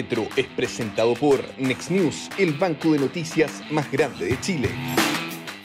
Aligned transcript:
La 0.00 0.06
Retro 0.06 0.22
es 0.34 0.46
presentado 0.46 1.12
por 1.12 1.40
Next 1.58 1.90
News, 1.90 2.30
el 2.38 2.54
banco 2.54 2.92
de 2.92 3.00
noticias 3.00 3.62
más 3.70 3.92
grande 3.92 4.28
de 4.28 4.40
Chile. 4.40 4.68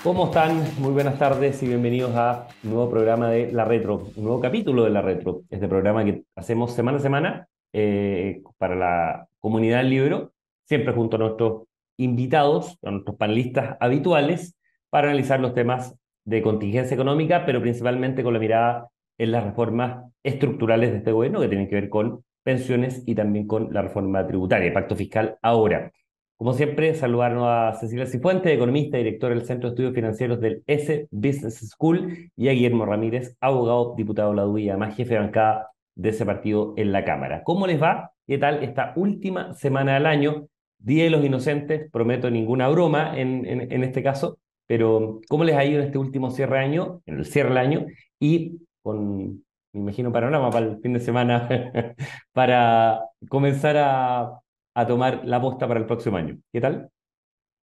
¿Cómo 0.03 0.25
están? 0.25 0.61
Muy 0.77 0.91
buenas 0.91 1.17
tardes 1.17 1.63
y 1.63 1.67
bienvenidos 1.67 2.13
a 2.17 2.45
un 2.65 2.71
nuevo 2.71 2.89
programa 2.89 3.29
de 3.29 3.53
La 3.53 3.63
Retro, 3.63 4.09
un 4.13 4.23
nuevo 4.25 4.41
capítulo 4.41 4.83
de 4.83 4.89
La 4.89 5.01
Retro, 5.01 5.43
este 5.49 5.69
programa 5.69 6.03
que 6.03 6.23
hacemos 6.35 6.73
semana 6.73 6.97
a 6.97 7.01
semana 7.01 7.47
eh, 7.71 8.41
para 8.57 8.75
la 8.75 9.27
comunidad 9.39 9.77
del 9.77 9.91
libro, 9.91 10.33
siempre 10.65 10.93
junto 10.93 11.15
a 11.15 11.19
nuestros 11.19 11.61
invitados, 11.95 12.77
a 12.83 12.91
nuestros 12.91 13.15
panelistas 13.15 13.77
habituales, 13.79 14.53
para 14.89 15.07
analizar 15.07 15.39
los 15.39 15.53
temas 15.53 15.95
de 16.25 16.41
contingencia 16.41 16.95
económica, 16.95 17.45
pero 17.45 17.61
principalmente 17.61 18.21
con 18.21 18.33
la 18.33 18.39
mirada 18.41 18.89
en 19.17 19.31
las 19.31 19.45
reformas 19.45 20.11
estructurales 20.23 20.91
de 20.91 20.97
este 20.97 21.13
gobierno 21.13 21.39
que 21.39 21.47
tienen 21.47 21.69
que 21.69 21.75
ver 21.75 21.87
con 21.87 22.25
pensiones 22.45 23.03
y 23.07 23.15
también 23.15 23.47
con 23.47 23.73
la 23.73 23.81
reforma 23.81 24.25
tributaria, 24.25 24.71
pacto 24.71 24.95
fiscal 24.95 25.37
ahora. 25.41 25.91
Como 26.37 26.53
siempre, 26.53 26.93
saludarnos 26.93 27.45
a 27.47 27.73
Cecilia 27.79 28.05
Cifuente, 28.05 28.53
economista 28.53 28.99
y 28.99 29.03
directora 29.03 29.33
del 29.33 29.45
Centro 29.45 29.69
de 29.69 29.73
Estudios 29.73 29.95
Financieros 29.95 30.39
del 30.39 30.63
S 30.67 31.07
Business 31.09 31.69
School, 31.69 32.29
y 32.35 32.49
a 32.49 32.51
Guillermo 32.51 32.85
Ramírez, 32.85 33.35
abogado, 33.39 33.95
diputado 33.97 34.29
de 34.29 34.35
la 34.35 34.47
UIA, 34.47 34.73
además 34.73 34.95
jefe 34.95 35.15
de 35.15 35.21
bancada 35.21 35.71
de 35.95 36.09
ese 36.09 36.25
partido 36.25 36.73
en 36.77 36.91
la 36.91 37.03
Cámara. 37.03 37.41
¿Cómo 37.43 37.65
les 37.65 37.81
va? 37.81 38.11
¿Qué 38.27 38.37
tal 38.37 38.63
esta 38.63 38.93
última 38.95 39.53
semana 39.53 39.95
del 39.95 40.05
año? 40.05 40.47
Día 40.77 41.05
de 41.05 41.09
los 41.09 41.25
Inocentes, 41.25 41.89
prometo 41.89 42.29
ninguna 42.29 42.67
broma 42.67 43.17
en, 43.17 43.45
en, 43.45 43.71
en 43.71 43.83
este 43.83 44.03
caso, 44.03 44.37
pero 44.67 45.21
¿cómo 45.29 45.45
les 45.45 45.55
ha 45.55 45.65
ido 45.65 45.79
en 45.79 45.85
este 45.87 45.97
último 45.97 46.29
cierre 46.29 46.57
de 46.57 46.65
año, 46.65 47.01
en 47.05 47.17
el 47.17 47.25
cierre 47.25 47.49
del 47.49 47.57
año, 47.57 47.85
y 48.19 48.59
con 48.83 49.44
me 49.75 49.81
imagino, 49.81 50.11
panorama 50.11 50.49
para 50.49 50.65
el 50.67 50.79
fin 50.81 50.93
de 50.93 50.99
semana 50.99 51.47
para 52.33 53.01
comenzar 53.29 53.77
a, 53.77 54.39
a 54.73 54.87
tomar 54.87 55.21
la 55.25 55.41
posta 55.41 55.67
para 55.67 55.79
el 55.79 55.85
próximo 55.85 56.17
año. 56.17 56.37
¿Qué 56.51 56.61
tal? 56.61 56.89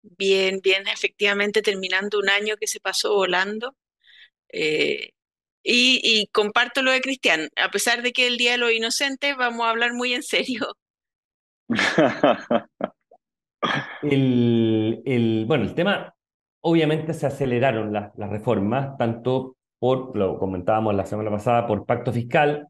Bien, 0.02 0.60
bien, 0.62 0.86
efectivamente 0.88 1.62
terminando 1.62 2.18
un 2.18 2.28
año 2.28 2.56
que 2.56 2.66
se 2.66 2.80
pasó 2.80 3.14
volando. 3.14 3.76
Eh, 4.52 5.12
y, 5.62 6.00
y, 6.02 6.26
comparto 6.28 6.82
lo 6.82 6.90
de 6.90 7.00
Cristian, 7.00 7.48
a 7.56 7.70
pesar 7.70 8.02
de 8.02 8.12
que 8.12 8.26
el 8.26 8.36
Día 8.36 8.52
de 8.52 8.58
los 8.58 8.72
Inocentes 8.72 9.36
vamos 9.36 9.64
a 9.64 9.70
hablar 9.70 9.92
muy 9.94 10.12
en 10.12 10.22
serio. 10.22 10.76
el, 14.02 15.02
el, 15.04 15.44
bueno, 15.46 15.64
el 15.64 15.74
tema, 15.74 16.14
obviamente 16.60 17.14
se 17.14 17.26
aceleraron 17.26 17.92
las, 17.92 18.12
las 18.16 18.30
reformas, 18.30 18.96
tanto 18.98 19.56
por, 19.82 20.16
lo 20.16 20.38
comentábamos 20.38 20.94
la 20.94 21.04
semana 21.04 21.28
pasada, 21.28 21.66
por 21.66 21.84
pacto 21.84 22.12
fiscal, 22.12 22.68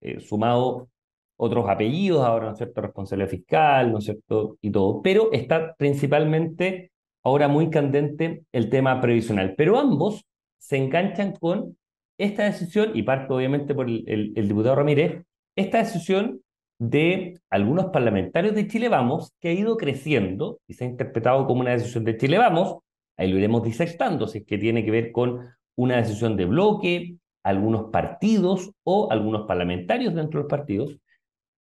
eh, 0.00 0.20
sumado 0.20 0.88
otros 1.36 1.68
apellidos, 1.68 2.24
ahora, 2.24 2.46
¿no 2.46 2.52
es 2.52 2.56
cierto?, 2.56 2.80
responsabilidad 2.80 3.28
fiscal, 3.28 3.92
¿no 3.92 3.98
es 3.98 4.04
cierto?, 4.04 4.56
y 4.62 4.70
todo, 4.70 5.02
pero 5.02 5.30
está 5.32 5.74
principalmente 5.76 6.92
ahora 7.22 7.46
muy 7.46 7.68
candente 7.68 8.44
el 8.52 8.70
tema 8.70 9.02
previsional, 9.02 9.54
pero 9.54 9.78
ambos 9.78 10.24
se 10.58 10.78
enganchan 10.78 11.36
con 11.36 11.76
esta 12.16 12.44
decisión, 12.44 12.92
y 12.94 13.02
parto 13.02 13.34
obviamente 13.34 13.74
por 13.74 13.90
el, 13.90 14.32
diputado 14.34 14.76
Ramírez, 14.76 15.22
esta 15.56 15.76
decisión 15.76 16.40
de 16.78 17.38
algunos 17.50 17.90
parlamentarios 17.90 18.54
de 18.54 18.66
Chile 18.66 18.88
Vamos, 18.88 19.34
que 19.40 19.48
ha 19.48 19.52
ido 19.52 19.76
creciendo 19.76 20.58
y 20.66 20.72
se 20.72 20.84
ha 20.84 20.88
interpretado 20.88 21.46
como 21.46 21.60
una 21.60 21.72
decisión 21.72 22.04
de 22.04 22.16
Chile 22.16 22.38
Vamos, 22.38 22.78
ahí 23.18 23.30
lo 23.30 23.36
iremos 23.36 23.62
disectando, 23.62 24.26
si 24.26 24.38
es 24.38 24.46
que 24.46 24.56
tiene 24.56 24.86
que 24.86 24.90
ver 24.90 25.12
con 25.12 25.59
una 25.80 25.96
decisión 25.96 26.36
de 26.36 26.44
bloque, 26.44 27.16
algunos 27.42 27.90
partidos 27.90 28.70
o 28.84 29.10
algunos 29.10 29.46
parlamentarios 29.46 30.14
dentro 30.14 30.40
de 30.40 30.42
los 30.42 30.50
partidos, 30.50 30.98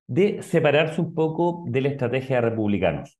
de 0.07 0.41
separarse 0.41 1.00
un 1.00 1.13
poco 1.13 1.63
de 1.68 1.81
la 1.81 1.88
estrategia 1.88 2.35
de 2.38 2.50
republicanos. 2.50 3.18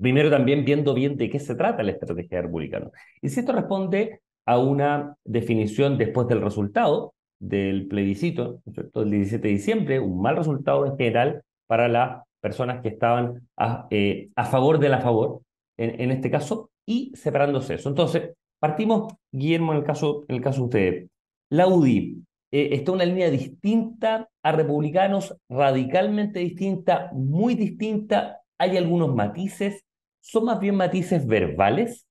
Primero 0.00 0.30
también 0.30 0.64
viendo 0.64 0.94
bien 0.94 1.16
de 1.18 1.28
qué 1.28 1.38
se 1.38 1.54
trata 1.54 1.82
la 1.82 1.90
estrategia 1.90 2.38
de 2.38 2.42
republicanos. 2.42 2.92
Y 3.20 3.28
si 3.28 3.40
esto 3.40 3.52
responde 3.52 4.20
a 4.46 4.58
una 4.58 5.14
definición 5.24 5.98
después 5.98 6.26
del 6.26 6.40
resultado 6.40 7.14
del 7.38 7.86
plebiscito 7.86 8.62
del 8.64 9.10
17 9.10 9.46
de 9.46 9.54
diciembre, 9.54 10.00
un 10.00 10.22
mal 10.22 10.36
resultado 10.36 10.86
en 10.86 10.96
general 10.96 11.42
para 11.66 11.88
las 11.88 12.22
personas 12.40 12.80
que 12.80 12.88
estaban 12.88 13.46
a, 13.58 13.88
eh, 13.90 14.30
a 14.36 14.46
favor 14.46 14.78
de 14.78 14.88
la 14.88 15.00
favor, 15.00 15.42
en, 15.76 16.00
en, 16.00 16.10
este 16.12 16.30
caso, 16.30 16.70
y 16.86 17.12
separándose 17.14 17.74
eso. 17.74 17.88
Entonces, 17.88 18.32
Partimos, 18.62 19.12
Guillermo, 19.32 19.72
en 19.72 19.78
el 19.78 19.84
caso, 19.84 20.24
en 20.28 20.36
el 20.36 20.40
caso 20.40 20.60
de 20.60 20.64
ustedes. 20.66 21.10
La 21.50 21.66
UDI 21.66 22.22
eh, 22.52 22.68
está 22.70 22.92
una 22.92 23.04
línea 23.04 23.28
distinta 23.28 24.28
a 24.40 24.52
republicanos, 24.52 25.36
radicalmente 25.48 26.38
distinta, 26.38 27.10
muy 27.12 27.56
distinta. 27.56 28.40
Hay 28.58 28.76
algunos 28.76 29.12
matices. 29.16 29.84
¿Son 30.20 30.44
más 30.44 30.60
bien 30.60 30.76
matices 30.76 31.26
verbales 31.26 32.06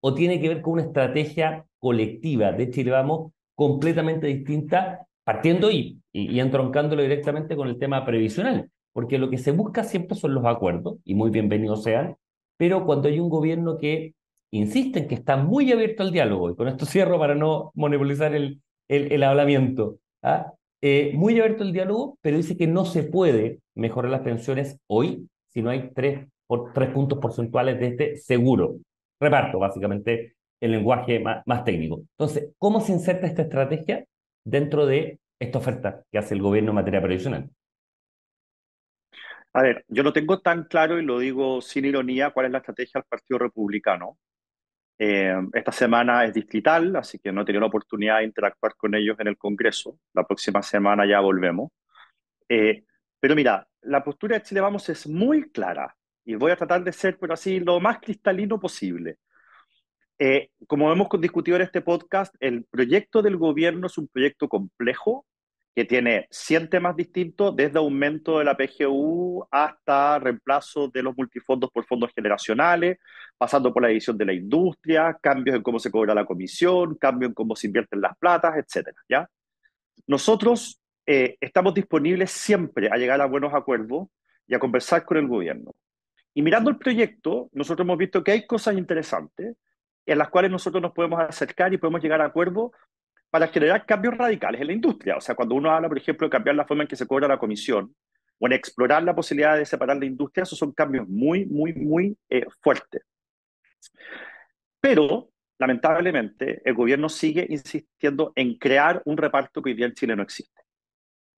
o 0.00 0.14
tiene 0.14 0.40
que 0.40 0.46
ver 0.46 0.62
con 0.62 0.74
una 0.74 0.82
estrategia 0.82 1.66
colectiva 1.80 2.52
de 2.52 2.70
Chile 2.70 2.92
Vamos 2.92 3.32
completamente 3.56 4.28
distinta, 4.28 5.08
partiendo 5.24 5.72
y, 5.72 6.00
y, 6.12 6.30
y 6.30 6.38
entroncándolo 6.38 7.02
directamente 7.02 7.56
con 7.56 7.66
el 7.66 7.80
tema 7.80 8.06
previsional? 8.06 8.70
Porque 8.92 9.18
lo 9.18 9.28
que 9.28 9.38
se 9.38 9.50
busca 9.50 9.82
siempre 9.82 10.16
son 10.16 10.34
los 10.34 10.44
acuerdos, 10.44 10.98
y 11.02 11.16
muy 11.16 11.30
bienvenidos 11.30 11.82
sean, 11.82 12.16
pero 12.56 12.86
cuando 12.86 13.08
hay 13.08 13.18
un 13.18 13.28
gobierno 13.28 13.76
que 13.76 14.14
insisten 14.52 15.08
que 15.08 15.14
está 15.14 15.36
muy 15.36 15.72
abierto 15.72 16.02
al 16.02 16.12
diálogo, 16.12 16.50
y 16.50 16.56
con 16.56 16.68
esto 16.68 16.86
cierro 16.86 17.18
para 17.18 17.34
no 17.34 17.72
monopolizar 17.74 18.34
el, 18.34 18.60
el, 18.88 19.22
hablamiento, 19.22 19.98
¿ah? 20.22 20.52
eh, 20.80 21.12
muy 21.14 21.38
abierto 21.38 21.62
al 21.62 21.72
diálogo, 21.72 22.18
pero 22.20 22.36
dice 22.36 22.56
que 22.56 22.66
no 22.66 22.84
se 22.84 23.04
puede 23.04 23.60
mejorar 23.74 24.10
las 24.10 24.22
pensiones 24.22 24.78
hoy 24.88 25.28
si 25.48 25.62
no 25.62 25.70
hay 25.70 25.90
tres, 25.94 26.26
por, 26.46 26.72
tres 26.72 26.90
puntos 26.90 27.18
porcentuales 27.18 27.78
de 27.78 27.86
este 27.88 28.16
seguro. 28.16 28.76
Reparto, 29.20 29.58
básicamente, 29.58 30.34
el 30.60 30.72
lenguaje 30.72 31.20
más, 31.20 31.42
más 31.46 31.64
técnico. 31.64 32.02
Entonces, 32.16 32.52
¿cómo 32.58 32.80
se 32.80 32.92
inserta 32.92 33.26
esta 33.26 33.42
estrategia 33.42 34.04
dentro 34.44 34.86
de 34.86 35.18
esta 35.38 35.58
oferta 35.58 36.02
que 36.10 36.18
hace 36.18 36.34
el 36.34 36.42
gobierno 36.42 36.70
en 36.70 36.76
materia 36.76 37.02
previsional? 37.02 37.50
A 39.52 39.62
ver, 39.62 39.84
yo 39.88 40.02
no 40.04 40.12
tengo 40.12 40.40
tan 40.40 40.64
claro, 40.64 41.00
y 41.00 41.04
lo 41.04 41.18
digo 41.18 41.60
sin 41.60 41.84
ironía, 41.84 42.30
cuál 42.30 42.46
es 42.46 42.52
la 42.52 42.58
estrategia 42.58 43.00
del 43.00 43.08
Partido 43.08 43.38
Republicano. 43.38 44.16
Eh, 45.02 45.34
esta 45.54 45.72
semana 45.72 46.26
es 46.26 46.34
distrital, 46.34 46.94
así 46.94 47.18
que 47.18 47.32
no 47.32 47.40
he 47.40 47.44
tenido 47.46 47.62
la 47.62 47.68
oportunidad 47.68 48.18
de 48.18 48.24
interactuar 48.24 48.76
con 48.76 48.94
ellos 48.94 49.18
en 49.18 49.28
el 49.28 49.38
Congreso. 49.38 49.98
La 50.12 50.24
próxima 50.24 50.62
semana 50.62 51.06
ya 51.06 51.20
volvemos. 51.20 51.70
Eh, 52.46 52.84
pero 53.18 53.34
mira, 53.34 53.66
la 53.80 54.04
postura 54.04 54.36
de 54.36 54.42
Chile 54.42 54.60
Vamos 54.60 54.86
es 54.90 55.06
muy 55.06 55.50
clara 55.50 55.96
y 56.22 56.34
voy 56.34 56.52
a 56.52 56.56
tratar 56.56 56.84
de 56.84 56.92
ser, 56.92 57.16
pero 57.18 57.32
así, 57.32 57.60
lo 57.60 57.80
más 57.80 57.98
cristalino 57.98 58.60
posible. 58.60 59.16
Eh, 60.18 60.50
como 60.66 60.92
hemos 60.92 61.08
discutido 61.18 61.56
en 61.56 61.62
este 61.62 61.80
podcast, 61.80 62.34
el 62.38 62.66
proyecto 62.66 63.22
del 63.22 63.38
gobierno 63.38 63.86
es 63.86 63.96
un 63.96 64.06
proyecto 64.06 64.50
complejo 64.50 65.24
que 65.74 65.84
tiene 65.84 66.26
100 66.30 66.68
temas 66.68 66.96
distintos, 66.96 67.54
desde 67.54 67.78
aumento 67.78 68.38
de 68.38 68.44
la 68.44 68.56
PGU 68.56 69.46
hasta 69.50 70.18
reemplazo 70.18 70.88
de 70.88 71.02
los 71.02 71.16
multifondos 71.16 71.70
por 71.70 71.86
fondos 71.86 72.10
generacionales, 72.14 72.98
pasando 73.38 73.72
por 73.72 73.82
la 73.82 73.88
división 73.88 74.18
de 74.18 74.26
la 74.26 74.32
industria, 74.32 75.16
cambios 75.22 75.56
en 75.56 75.62
cómo 75.62 75.78
se 75.78 75.90
cobra 75.90 76.14
la 76.14 76.24
comisión, 76.24 76.96
cambios 76.96 77.30
en 77.30 77.34
cómo 77.34 77.54
se 77.54 77.68
invierten 77.68 78.00
las 78.00 78.16
platas, 78.18 78.56
etcétera, 78.56 78.96
¿ya? 79.08 79.28
Nosotros 80.06 80.80
eh, 81.06 81.36
estamos 81.40 81.74
disponibles 81.74 82.30
siempre 82.32 82.88
a 82.90 82.96
llegar 82.96 83.20
a 83.20 83.26
buenos 83.26 83.54
acuerdos 83.54 84.08
y 84.46 84.54
a 84.54 84.58
conversar 84.58 85.04
con 85.04 85.18
el 85.18 85.28
gobierno. 85.28 85.72
Y 86.34 86.42
mirando 86.42 86.70
el 86.70 86.78
proyecto, 86.78 87.48
nosotros 87.52 87.84
hemos 87.84 87.98
visto 87.98 88.24
que 88.24 88.32
hay 88.32 88.46
cosas 88.46 88.76
interesantes 88.76 89.56
en 90.06 90.18
las 90.18 90.30
cuales 90.30 90.50
nosotros 90.50 90.82
nos 90.82 90.92
podemos 90.92 91.20
acercar 91.20 91.72
y 91.72 91.78
podemos 91.78 92.02
llegar 92.02 92.20
a 92.20 92.26
acuerdos 92.26 92.72
para 93.30 93.48
generar 93.48 93.86
cambios 93.86 94.16
radicales 94.16 94.60
en 94.60 94.66
la 94.66 94.72
industria. 94.72 95.16
O 95.16 95.20
sea, 95.20 95.34
cuando 95.34 95.54
uno 95.54 95.70
habla, 95.70 95.88
por 95.88 95.98
ejemplo, 95.98 96.26
de 96.26 96.30
cambiar 96.30 96.56
la 96.56 96.66
forma 96.66 96.82
en 96.82 96.88
que 96.88 96.96
se 96.96 97.06
cobra 97.06 97.28
la 97.28 97.38
comisión 97.38 97.94
o 98.38 98.46
en 98.46 98.52
explorar 98.52 99.02
la 99.02 99.14
posibilidad 99.14 99.56
de 99.56 99.64
separar 99.64 99.96
la 99.98 100.06
industria, 100.06 100.42
esos 100.42 100.58
son 100.58 100.72
cambios 100.72 101.08
muy, 101.08 101.46
muy, 101.46 101.72
muy 101.74 102.16
eh, 102.28 102.44
fuertes. 102.60 103.02
Pero, 104.80 105.30
lamentablemente, 105.58 106.60
el 106.64 106.74
gobierno 106.74 107.08
sigue 107.08 107.46
insistiendo 107.48 108.32
en 108.34 108.58
crear 108.58 109.02
un 109.04 109.16
reparto 109.16 109.62
que 109.62 109.70
hoy 109.70 109.76
día 109.76 109.86
en 109.86 109.94
Chile 109.94 110.16
no 110.16 110.22
existe. 110.22 110.62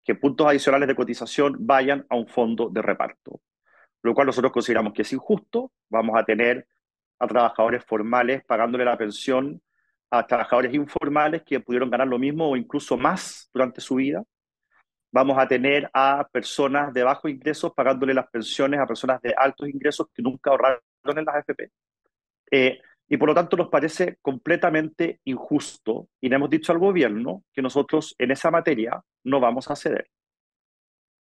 Que 0.05 0.15
puntos 0.15 0.47
adicionales 0.47 0.89
de 0.89 0.95
cotización 0.95 1.57
vayan 1.59 2.07
a 2.09 2.17
un 2.17 2.27
fondo 2.27 2.71
de 2.71 2.83
reparto. 2.83 3.41
Lo 4.03 4.15
cual 4.15 4.29
nosotros 4.29 4.53
consideramos 4.53 4.93
que 4.93 5.03
es 5.03 5.13
injusto. 5.13 5.73
Vamos 5.91 6.19
a 6.19 6.25
tener 6.25 6.67
a 7.19 7.27
trabajadores 7.27 7.85
formales 7.85 8.43
pagándole 8.45 8.85
la 8.85 8.97
pensión 8.97 9.61
a 10.13 10.27
trabajadores 10.27 10.75
informales 10.75 11.43
que 11.43 11.59
pudieron 11.59 11.89
ganar 11.89 12.07
lo 12.07 12.19
mismo 12.19 12.51
o 12.51 12.57
incluso 12.57 12.99
más 12.99 13.49
durante 13.53 13.81
su 13.81 13.95
vida. 13.95 14.23
Vamos 15.11 15.39
a 15.39 15.49
tener 15.49 15.91
a 15.95 16.29
personas 16.31 16.93
de 16.93 17.03
bajos 17.03 17.31
ingresos 17.31 17.73
pagándole 17.75 18.13
las 18.13 18.29
pensiones 18.29 18.79
a 18.79 18.87
personas 18.87 19.23
de 19.23 19.35
altos 19.35 19.69
ingresos 19.71 20.09
que 20.15 20.23
nunca 20.23 20.51
ahorraron 20.51 20.81
en 21.05 21.25
las 21.25 21.37
AFP. 21.37 21.71
Eh, 22.51 22.79
y 23.09 23.17
por 23.17 23.29
lo 23.29 23.35
tanto 23.35 23.57
nos 23.57 23.71
parece 23.71 24.19
completamente 24.21 25.21
injusto 25.25 26.09
y 26.21 26.29
le 26.29 26.37
hemos 26.37 26.51
dicho 26.51 26.73
al 26.73 26.79
gobierno 26.79 27.45
que 27.51 27.63
nosotros 27.63 28.15
en 28.19 28.33
esa 28.33 28.51
materia 28.51 29.03
no 29.25 29.41
vamos 29.41 29.71
a 29.71 29.77
ceder. 29.77 30.11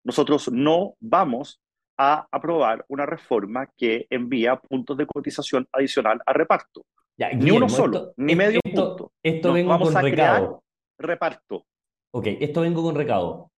Nosotros 0.04 0.50
no 0.50 0.94
vamos 1.00 1.60
a 1.98 2.26
aprobar 2.30 2.86
una 2.88 3.04
reforma 3.04 3.66
que 3.76 4.06
envía 4.08 4.56
puntos 4.56 4.96
de 4.96 5.06
cotización 5.06 5.68
adicional 5.70 6.22
a 6.24 6.32
reparto. 6.32 6.86
Ni 7.28 7.50
uno 7.50 7.68
solo, 7.68 8.12
ni 8.16 8.34
medio 8.34 8.60
punto. 8.62 9.12
Esto 9.22 9.52
vengo 9.52 9.78
con 9.78 9.94
recado. 9.94 10.62
reparto. 10.98 11.64
Ok, 12.12 12.26
esto 12.40 12.62
vengo 12.62 12.82
con 12.82 12.94
recado. 12.94 13.50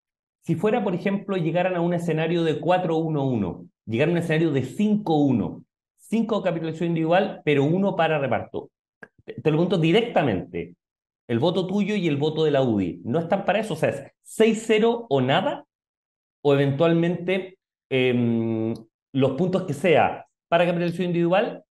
Si 0.44 0.56
fuera, 0.56 0.82
por 0.82 0.94
ejemplo, 0.94 1.36
llegaran 1.36 1.76
a 1.76 1.80
un 1.80 1.94
escenario 1.94 2.42
de 2.42 2.60
4-1-1, 2.60 3.68
llegar 3.86 4.08
a 4.08 4.12
un 4.12 4.18
escenario 4.18 4.50
de 4.50 4.62
5-1, 4.62 5.64
5 5.96 6.42
capitalización 6.42 6.88
individual, 6.88 7.40
pero 7.44 7.64
uno 7.64 7.94
para 7.94 8.18
reparto. 8.18 8.70
Te, 9.24 9.34
lo 9.36 9.42
pregunto 9.42 9.78
directamente. 9.78 10.74
El 11.28 11.38
voto 11.38 11.66
tuyo 11.66 11.94
y 11.94 12.08
el 12.08 12.16
voto 12.16 12.44
de 12.44 12.50
la 12.50 12.62
UDI, 12.62 13.00
¿no 13.04 13.20
están 13.20 13.44
para 13.44 13.60
eso? 13.60 13.74
O 13.74 13.76
sea, 13.76 13.90
es 13.90 14.02
6-0 14.24 15.06
o 15.08 15.20
nada, 15.20 15.64
o 16.42 16.52
eventualmente 16.52 17.56
em, 17.88 18.74
los 19.12 19.32
puntos 19.32 19.62
que 19.62 19.72
sea 19.72 20.26
para 20.48 20.66
capitalización 20.66 21.06
individual 21.06 21.64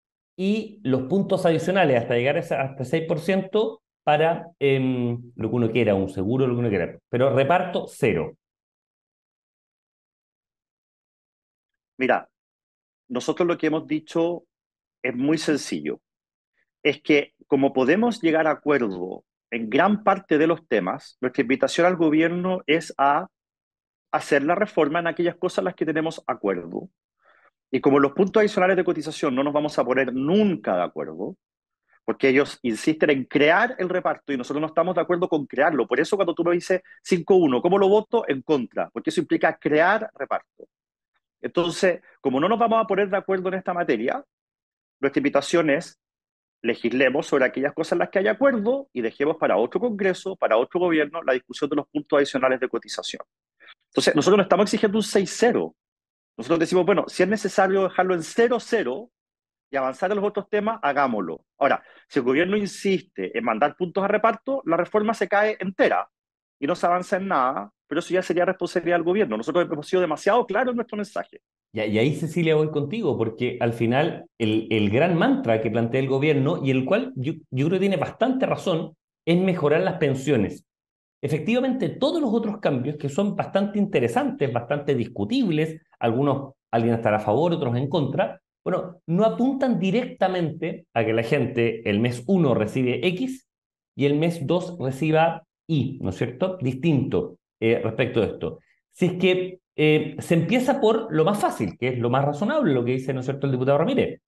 y 0.43 0.79
los 0.81 1.03
puntos 1.03 1.45
adicionales 1.45 2.01
hasta 2.01 2.15
llegar 2.15 2.35
a 2.35 2.39
hasta 2.39 2.83
6% 2.83 3.79
para 4.03 4.47
em, 4.57 5.31
lo 5.35 5.49
que 5.51 5.55
uno 5.55 5.71
quiera, 5.71 5.93
un 5.93 6.09
seguro, 6.09 6.47
lo 6.47 6.55
que 6.55 6.59
uno 6.61 6.69
quiera. 6.69 6.97
Pero 7.09 7.35
reparto 7.35 7.85
cero. 7.87 8.35
Mira, 11.99 12.27
nosotros 13.07 13.47
lo 13.47 13.55
que 13.55 13.67
hemos 13.67 13.85
dicho 13.85 14.45
es 15.03 15.15
muy 15.15 15.37
sencillo. 15.37 16.01
Es 16.81 17.03
que 17.03 17.35
como 17.45 17.71
podemos 17.71 18.19
llegar 18.19 18.47
a 18.47 18.51
acuerdo 18.51 19.23
en 19.51 19.69
gran 19.69 20.03
parte 20.03 20.39
de 20.39 20.47
los 20.47 20.67
temas, 20.67 21.19
nuestra 21.21 21.43
invitación 21.43 21.85
al 21.85 21.97
gobierno 21.97 22.63
es 22.65 22.95
a 22.97 23.27
hacer 24.11 24.41
la 24.41 24.55
reforma 24.55 24.97
en 25.01 25.07
aquellas 25.07 25.35
cosas 25.35 25.59
en 25.59 25.65
las 25.65 25.75
que 25.75 25.85
tenemos 25.85 26.23
acuerdo. 26.25 26.89
Y 27.71 27.79
como 27.79 27.99
los 27.99 28.11
puntos 28.11 28.41
adicionales 28.41 28.75
de 28.75 28.83
cotización 28.83 29.33
no 29.33 29.43
nos 29.43 29.53
vamos 29.53 29.79
a 29.79 29.85
poner 29.85 30.13
nunca 30.13 30.75
de 30.75 30.83
acuerdo, 30.83 31.37
porque 32.03 32.29
ellos 32.29 32.59
insisten 32.63 33.11
en 33.11 33.23
crear 33.25 33.75
el 33.77 33.87
reparto 33.87 34.33
y 34.33 34.37
nosotros 34.37 34.59
no 34.59 34.67
estamos 34.67 34.95
de 34.95 35.01
acuerdo 35.01 35.29
con 35.29 35.45
crearlo. 35.45 35.87
Por 35.87 35.99
eso 35.99 36.17
cuando 36.17 36.33
tú 36.33 36.43
me 36.43 36.53
dices 36.53 36.81
5-1, 37.09 37.61
¿cómo 37.61 37.77
lo 37.77 37.87
voto? 37.87 38.25
En 38.27 38.41
contra, 38.41 38.89
porque 38.89 39.09
eso 39.09 39.21
implica 39.21 39.57
crear 39.57 40.09
reparto. 40.15 40.67
Entonces, 41.39 42.01
como 42.19 42.39
no 42.39 42.49
nos 42.49 42.59
vamos 42.59 42.83
a 42.83 42.87
poner 42.87 43.09
de 43.09 43.17
acuerdo 43.17 43.47
en 43.49 43.55
esta 43.55 43.73
materia, 43.73 44.23
nuestra 44.99 45.19
invitación 45.19 45.69
es 45.69 45.97
legislemos 46.63 47.25
sobre 47.25 47.45
aquellas 47.45 47.73
cosas 47.73 47.93
en 47.93 47.99
las 47.99 48.09
que 48.09 48.19
hay 48.19 48.27
acuerdo 48.27 48.87
y 48.93 49.01
dejemos 49.01 49.37
para 49.37 49.57
otro 49.57 49.79
Congreso, 49.79 50.35
para 50.35 50.57
otro 50.57 50.79
gobierno, 50.79 51.23
la 51.23 51.33
discusión 51.33 51.69
de 51.69 51.77
los 51.77 51.87
puntos 51.87 52.17
adicionales 52.17 52.59
de 52.59 52.69
cotización. 52.69 53.23
Entonces, 53.87 54.15
nosotros 54.15 54.37
no 54.37 54.43
estamos 54.43 54.65
exigiendo 54.65 54.97
un 54.97 55.03
6-0. 55.03 55.73
Nosotros 56.41 56.59
decimos, 56.59 56.87
bueno, 56.87 57.05
si 57.07 57.21
es 57.21 57.29
necesario 57.29 57.83
dejarlo 57.83 58.15
en 58.15 58.21
0-0 58.21 59.09
y 59.69 59.75
avanzar 59.75 60.09
en 60.09 60.17
los 60.17 60.25
otros 60.25 60.49
temas, 60.49 60.79
hagámoslo. 60.81 61.45
Ahora, 61.59 61.83
si 62.07 62.17
el 62.17 62.25
gobierno 62.25 62.57
insiste 62.57 63.37
en 63.37 63.43
mandar 63.43 63.75
puntos 63.77 64.03
a 64.03 64.07
reparto, 64.07 64.63
la 64.65 64.75
reforma 64.75 65.13
se 65.13 65.27
cae 65.27 65.55
entera 65.59 66.09
y 66.59 66.65
no 66.65 66.73
se 66.73 66.87
avanza 66.87 67.17
en 67.17 67.27
nada, 67.27 67.71
pero 67.85 67.99
eso 67.99 68.11
ya 68.15 68.23
sería 68.23 68.43
responsabilidad 68.43 68.95
del 68.95 69.03
gobierno. 69.03 69.37
Nosotros 69.37 69.67
hemos 69.71 69.87
sido 69.87 70.01
demasiado 70.01 70.43
claros 70.47 70.71
en 70.71 70.77
nuestro 70.77 70.97
mensaje. 70.97 71.41
Y, 71.73 71.79
ahí, 71.79 72.15
Cecilia, 72.15 72.55
voy 72.55 72.71
contigo, 72.71 73.15
porque 73.19 73.59
al 73.61 73.73
final 73.73 74.25
el, 74.39 74.67
el, 74.71 74.89
gran 74.89 75.15
mantra 75.15 75.61
que 75.61 75.69
plantea 75.69 76.01
el 76.01 76.07
gobierno 76.07 76.59
y 76.65 76.71
el 76.71 76.85
cual 76.85 77.13
yo, 77.15 77.33
yo 77.51 77.67
creo 77.67 77.77
que 77.77 77.87
tiene 77.87 77.97
bastante 77.97 78.47
razón 78.47 78.95
es 79.27 79.37
mejorar 79.37 79.81
las 79.81 79.99
pensiones. 79.99 80.65
Efectivamente, 81.21 81.89
todos 81.89 82.21
los 82.21 82.33
otros 82.33 82.59
cambios 82.59 82.97
que 82.97 83.09
son 83.09 83.35
bastante 83.35 83.77
interesantes, 83.77 84.51
bastante 84.51 84.95
discutibles, 84.95 85.81
algunos 85.99 86.53
alguien 86.71 86.95
estará 86.95 87.17
a 87.17 87.21
favor, 87.21 87.53
otros 87.53 87.75
en 87.75 87.87
contra, 87.87 88.41
bueno, 88.63 89.01
no 89.07 89.25
apuntan 89.25 89.79
directamente 89.79 90.85
a 90.93 91.03
que 91.05 91.13
la 91.13 91.23
gente 91.23 91.87
el 91.89 91.99
mes 91.99 92.23
1 92.27 92.53
recibe 92.53 93.05
X 93.07 93.47
y 93.95 94.05
el 94.05 94.15
mes 94.15 94.45
2 94.45 94.77
reciba 94.79 95.43
Y, 95.67 95.99
¿no 96.01 96.09
es 96.09 96.15
cierto? 96.15 96.57
Distinto. 96.61 97.37
Eh, 97.61 97.79
respecto 97.83 98.21
a 98.21 98.25
esto. 98.25 98.59
Si 98.91 99.05
es 99.05 99.13
que 99.13 99.59
eh, 99.75 100.15
se 100.17 100.33
empieza 100.33 100.81
por 100.81 101.13
lo 101.13 101.23
más 101.23 101.37
fácil, 101.39 101.77
que 101.77 101.89
es 101.89 101.99
lo 101.99 102.09
más 102.09 102.25
razonable, 102.25 102.73
lo 102.73 102.83
que 102.83 102.93
dice, 102.93 103.13
¿no 103.13 103.19
es 103.19 103.27
cierto?, 103.27 103.45
el 103.45 103.51
diputado 103.51 103.77
Ramírez. 103.77 104.19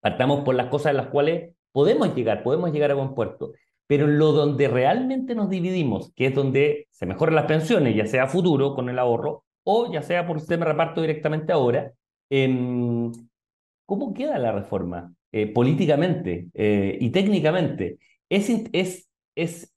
Partamos 0.00 0.44
por 0.44 0.54
las 0.54 0.66
cosas 0.66 0.90
en 0.90 0.98
las 0.98 1.06
cuales 1.06 1.54
podemos 1.72 2.14
llegar, 2.14 2.42
podemos 2.42 2.70
llegar 2.70 2.90
a 2.90 2.94
buen 2.94 3.14
puerto. 3.14 3.52
Pero 3.88 4.06
lo 4.06 4.32
donde 4.32 4.68
realmente 4.68 5.34
nos 5.34 5.50
dividimos, 5.50 6.12
que 6.14 6.26
es 6.26 6.34
donde 6.34 6.86
se 6.90 7.06
mejoran 7.06 7.34
las 7.34 7.46
pensiones, 7.46 7.96
ya 7.96 8.06
sea 8.06 8.28
futuro 8.28 8.74
con 8.76 8.88
el 8.88 8.98
ahorro, 8.98 9.44
o 9.64 9.92
ya 9.92 10.02
sea 10.02 10.26
por 10.26 10.38
sistema 10.38 10.66
de 10.66 10.72
reparto 10.72 11.00
directamente 11.00 11.52
ahora, 11.52 11.92
em, 12.30 13.10
¿cómo 13.86 14.14
queda 14.14 14.38
la 14.38 14.52
reforma 14.52 15.12
eh, 15.32 15.46
políticamente 15.52 16.48
y 16.54 17.10
técnicamente? 17.10 17.98
¿Es, 18.28 18.48
es 19.34 19.74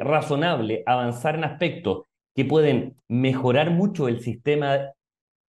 razonable 0.00 0.82
avanzar 0.86 1.34
en 1.34 1.44
aspectos 1.44 2.04
que 2.34 2.44
pueden 2.44 2.96
mejorar 3.08 3.70
mucho 3.70 4.08
el 4.08 4.20
sistema 4.20 4.92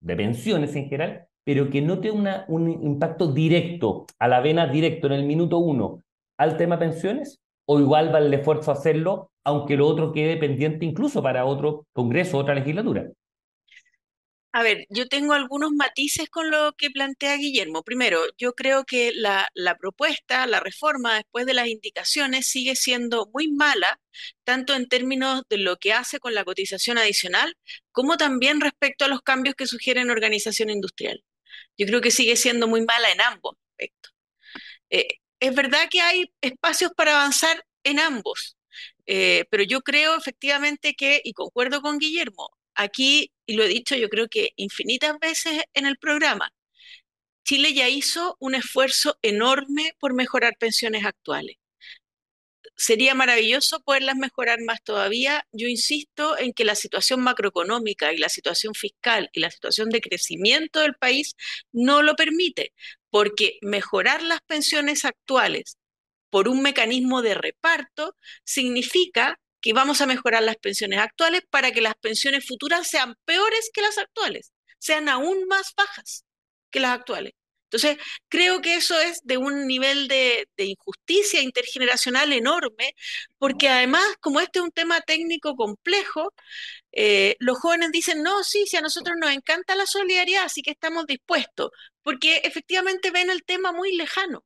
de 0.00 0.16
pensiones 0.16 0.74
en 0.76 0.84
general, 0.84 1.26
pero 1.44 1.70
que 1.70 1.82
no 1.82 2.00
tenga 2.00 2.44
un 2.48 2.68
impacto 2.68 3.32
directo, 3.32 4.06
a 4.18 4.28
la 4.28 4.40
vena 4.40 4.66
directo 4.66 5.06
en 5.06 5.14
el 5.14 5.24
minuto 5.24 5.58
uno 5.58 6.02
al 6.36 6.56
tema 6.56 6.78
pensiones, 6.78 7.40
o 7.70 7.78
igual 7.78 8.10
vale 8.10 8.28
el 8.28 8.34
esfuerzo 8.34 8.72
hacerlo, 8.72 9.30
aunque 9.44 9.76
lo 9.76 9.86
otro 9.86 10.12
quede 10.12 10.38
pendiente 10.38 10.86
incluso 10.86 11.22
para 11.22 11.44
otro 11.44 11.86
congreso, 11.92 12.38
otra 12.38 12.54
legislatura. 12.54 13.10
A 14.52 14.62
ver, 14.62 14.86
yo 14.88 15.06
tengo 15.06 15.34
algunos 15.34 15.72
matices 15.72 16.30
con 16.30 16.50
lo 16.50 16.72
que 16.72 16.90
plantea 16.90 17.36
Guillermo. 17.36 17.82
Primero, 17.82 18.20
yo 18.38 18.54
creo 18.54 18.84
que 18.84 19.12
la, 19.14 19.46
propuesta, 19.78 20.46
la 20.46 20.60
reforma, 20.60 21.16
después 21.16 21.44
de 21.44 21.52
las 21.52 21.68
indicaciones, 21.68 22.46
sigue 22.48 22.74
siendo 22.74 23.28
muy 23.34 23.52
mala, 23.52 24.00
tanto 24.44 24.74
en 24.74 24.88
términos 24.88 25.42
de 25.50 25.58
lo 25.58 25.76
que 25.76 25.92
hace 25.92 26.18
con 26.20 26.34
la 26.34 26.44
cotización 26.44 26.96
adicional, 26.96 27.54
como 27.92 28.16
también 28.16 28.62
respecto 28.62 29.04
a 29.04 29.08
los 29.08 29.20
cambios 29.20 29.54
que 29.54 29.66
sugieren 29.66 30.10
organización 30.10 30.70
industrial. 30.70 31.22
Yo 31.76 31.86
creo 31.86 32.00
que 32.00 32.10
sigue 32.10 32.36
siendo 32.36 32.66
muy 32.66 32.82
mala 32.84 33.12
en 33.12 33.20
ambos 33.20 33.56
aspectos. 33.72 34.12
Eh, 34.90 35.17
es 35.40 35.54
verdad 35.54 35.88
que 35.90 36.00
hay 36.00 36.32
espacios 36.40 36.92
para 36.96 37.12
avanzar 37.16 37.64
en 37.84 37.98
ambos, 38.00 38.56
eh, 39.06 39.44
pero 39.50 39.62
yo 39.64 39.80
creo 39.82 40.16
efectivamente 40.16 40.94
que, 40.94 41.20
y 41.24 41.32
concuerdo 41.32 41.82
con 41.82 41.98
Guillermo, 41.98 42.50
aquí, 42.74 43.32
y 43.46 43.54
lo 43.54 43.64
he 43.64 43.68
dicho 43.68 43.96
yo 43.96 44.08
creo 44.08 44.28
que 44.28 44.50
infinitas 44.56 45.18
veces 45.20 45.62
en 45.74 45.86
el 45.86 45.98
programa, 45.98 46.50
Chile 47.44 47.74
ya 47.74 47.88
hizo 47.88 48.36
un 48.40 48.54
esfuerzo 48.54 49.18
enorme 49.22 49.92
por 49.98 50.14
mejorar 50.14 50.54
pensiones 50.58 51.04
actuales. 51.04 51.56
Sería 52.78 53.14
maravilloso 53.14 53.80
poderlas 53.80 54.16
mejorar 54.16 54.60
más 54.62 54.82
todavía. 54.84 55.44
Yo 55.52 55.66
insisto 55.66 56.38
en 56.38 56.52
que 56.52 56.64
la 56.64 56.76
situación 56.76 57.20
macroeconómica 57.20 58.12
y 58.12 58.18
la 58.18 58.28
situación 58.28 58.72
fiscal 58.74 59.30
y 59.32 59.40
la 59.40 59.50
situación 59.50 59.90
de 59.90 60.00
crecimiento 60.00 60.80
del 60.80 60.94
país 60.94 61.34
no 61.72 62.02
lo 62.02 62.14
permite, 62.14 62.72
porque 63.10 63.58
mejorar 63.62 64.22
las 64.22 64.40
pensiones 64.42 65.04
actuales 65.04 65.76
por 66.30 66.48
un 66.48 66.62
mecanismo 66.62 67.20
de 67.22 67.34
reparto 67.34 68.16
significa 68.44 69.40
que 69.60 69.72
vamos 69.72 70.00
a 70.00 70.06
mejorar 70.06 70.44
las 70.44 70.56
pensiones 70.56 71.00
actuales 71.00 71.42
para 71.50 71.72
que 71.72 71.80
las 71.80 71.96
pensiones 71.96 72.46
futuras 72.46 72.86
sean 72.86 73.16
peores 73.24 73.70
que 73.74 73.82
las 73.82 73.98
actuales, 73.98 74.52
sean 74.78 75.08
aún 75.08 75.46
más 75.48 75.74
bajas 75.76 76.24
que 76.70 76.78
las 76.80 76.92
actuales. 76.92 77.32
Entonces, 77.70 77.98
creo 78.28 78.62
que 78.62 78.76
eso 78.76 78.98
es 78.98 79.20
de 79.24 79.36
un 79.36 79.66
nivel 79.66 80.08
de, 80.08 80.48
injusticia 80.56 81.42
intergeneracional 81.42 82.32
enorme, 82.32 82.94
porque 83.38 83.68
además, 83.68 84.04
como 84.20 84.40
este 84.40 84.58
es 84.60 84.64
un 84.64 84.70
tema 84.72 85.00
técnico 85.02 85.54
complejo, 85.54 86.34
eh, 86.92 87.36
los 87.40 87.58
jóvenes 87.58 87.92
dicen, 87.92 88.22
no, 88.22 88.42
sí, 88.44 88.66
si 88.66 88.76
a 88.76 88.80
nosotros 88.80 89.16
nos 89.20 89.30
encanta 89.32 89.74
la 89.76 89.86
solidaridad, 89.86 90.44
así 90.44 90.62
que 90.62 90.70
estamos 90.72 91.06
dispuestos, 91.06 91.70
porque 92.02 92.38
efectivamente 92.44 93.10
ven 93.10 93.30
el 93.30 93.44
tema 93.44 93.72
muy 93.72 93.94
lejano. 93.96 94.44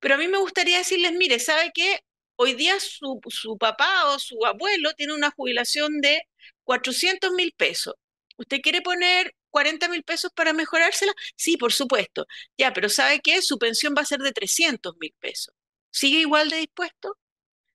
Pero 0.00 0.14
a 0.16 0.18
mí 0.18 0.28
me 0.28 0.38
gustaría 0.38 0.78
decirles, 0.78 1.12
mire, 1.12 1.38
¿sabe 1.40 1.70
qué? 1.74 2.00
Hoy 2.36 2.54
día 2.54 2.78
su, 2.80 3.20
papá 3.58 4.12
o 4.12 4.18
su 4.18 4.44
abuelo 4.46 4.92
tiene 4.94 5.14
una 5.14 5.30
jubilación 5.30 6.00
de 6.00 6.22
400 6.64 7.32
mil 7.32 7.52
pesos. 7.56 7.94
¿Usted 8.36 8.60
quiere 8.60 8.82
poner 8.82 9.34
40 9.50 9.88
mil 9.88 10.02
pesos 10.04 10.30
para 10.34 10.52
mejorársela? 10.52 11.12
Sí, 11.36 11.56
por 11.56 11.72
supuesto. 11.72 12.26
Ya, 12.58 12.72
pero 12.72 12.88
¿sabe 12.88 13.20
qué? 13.20 13.42
Su 13.42 13.58
pensión 13.58 13.94
va 13.96 14.02
a 14.02 14.04
ser 14.06 14.20
de 14.20 14.32
300 14.32 14.94
mil 15.00 15.14
pesos. 15.20 15.54
¿Sigue 15.90 16.20
igual 16.20 16.50
de 16.50 16.58
dispuesto? 16.58 17.18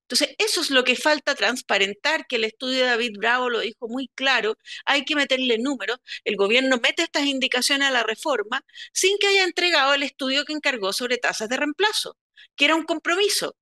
Entonces, 0.04 0.36
eso 0.40 0.62
es 0.62 0.72
lo 0.72 0.84
que 0.84 0.96
falta 0.98 1.36
transparentar, 1.36 2.28
que 2.28 2.36
el 2.36 2.44
estudio 2.44 2.80
de 2.80 2.86
David 2.90 3.13
Bravo 3.18 3.50
lo 3.50 3.60
dijo 3.62 3.88
muy 3.88 4.10
claro, 4.13 4.58
hay 4.86 5.06
que 5.06 5.16
meterle 5.16 5.58
números, 5.58 6.00
el 6.25 6.36
gobierno 6.36 6.80
mete 6.84 7.04
estas 7.04 7.25
indicaciones 7.25 7.88
a 7.88 7.92
la 7.92 8.04
reforma 8.04 8.62
sin 8.94 9.18
que 9.20 9.28
haya 9.28 9.46
entregado 9.46 9.94
el 9.94 10.04
estudio 10.04 10.44
que 10.46 10.51
encargó 10.54 10.92
sobre 10.92 11.18
tasas 11.18 11.48
de 11.50 11.56
reemplazo, 11.58 12.18
que 12.58 12.66
era 12.66 12.75
un 12.75 12.84
compromiso 12.84 13.56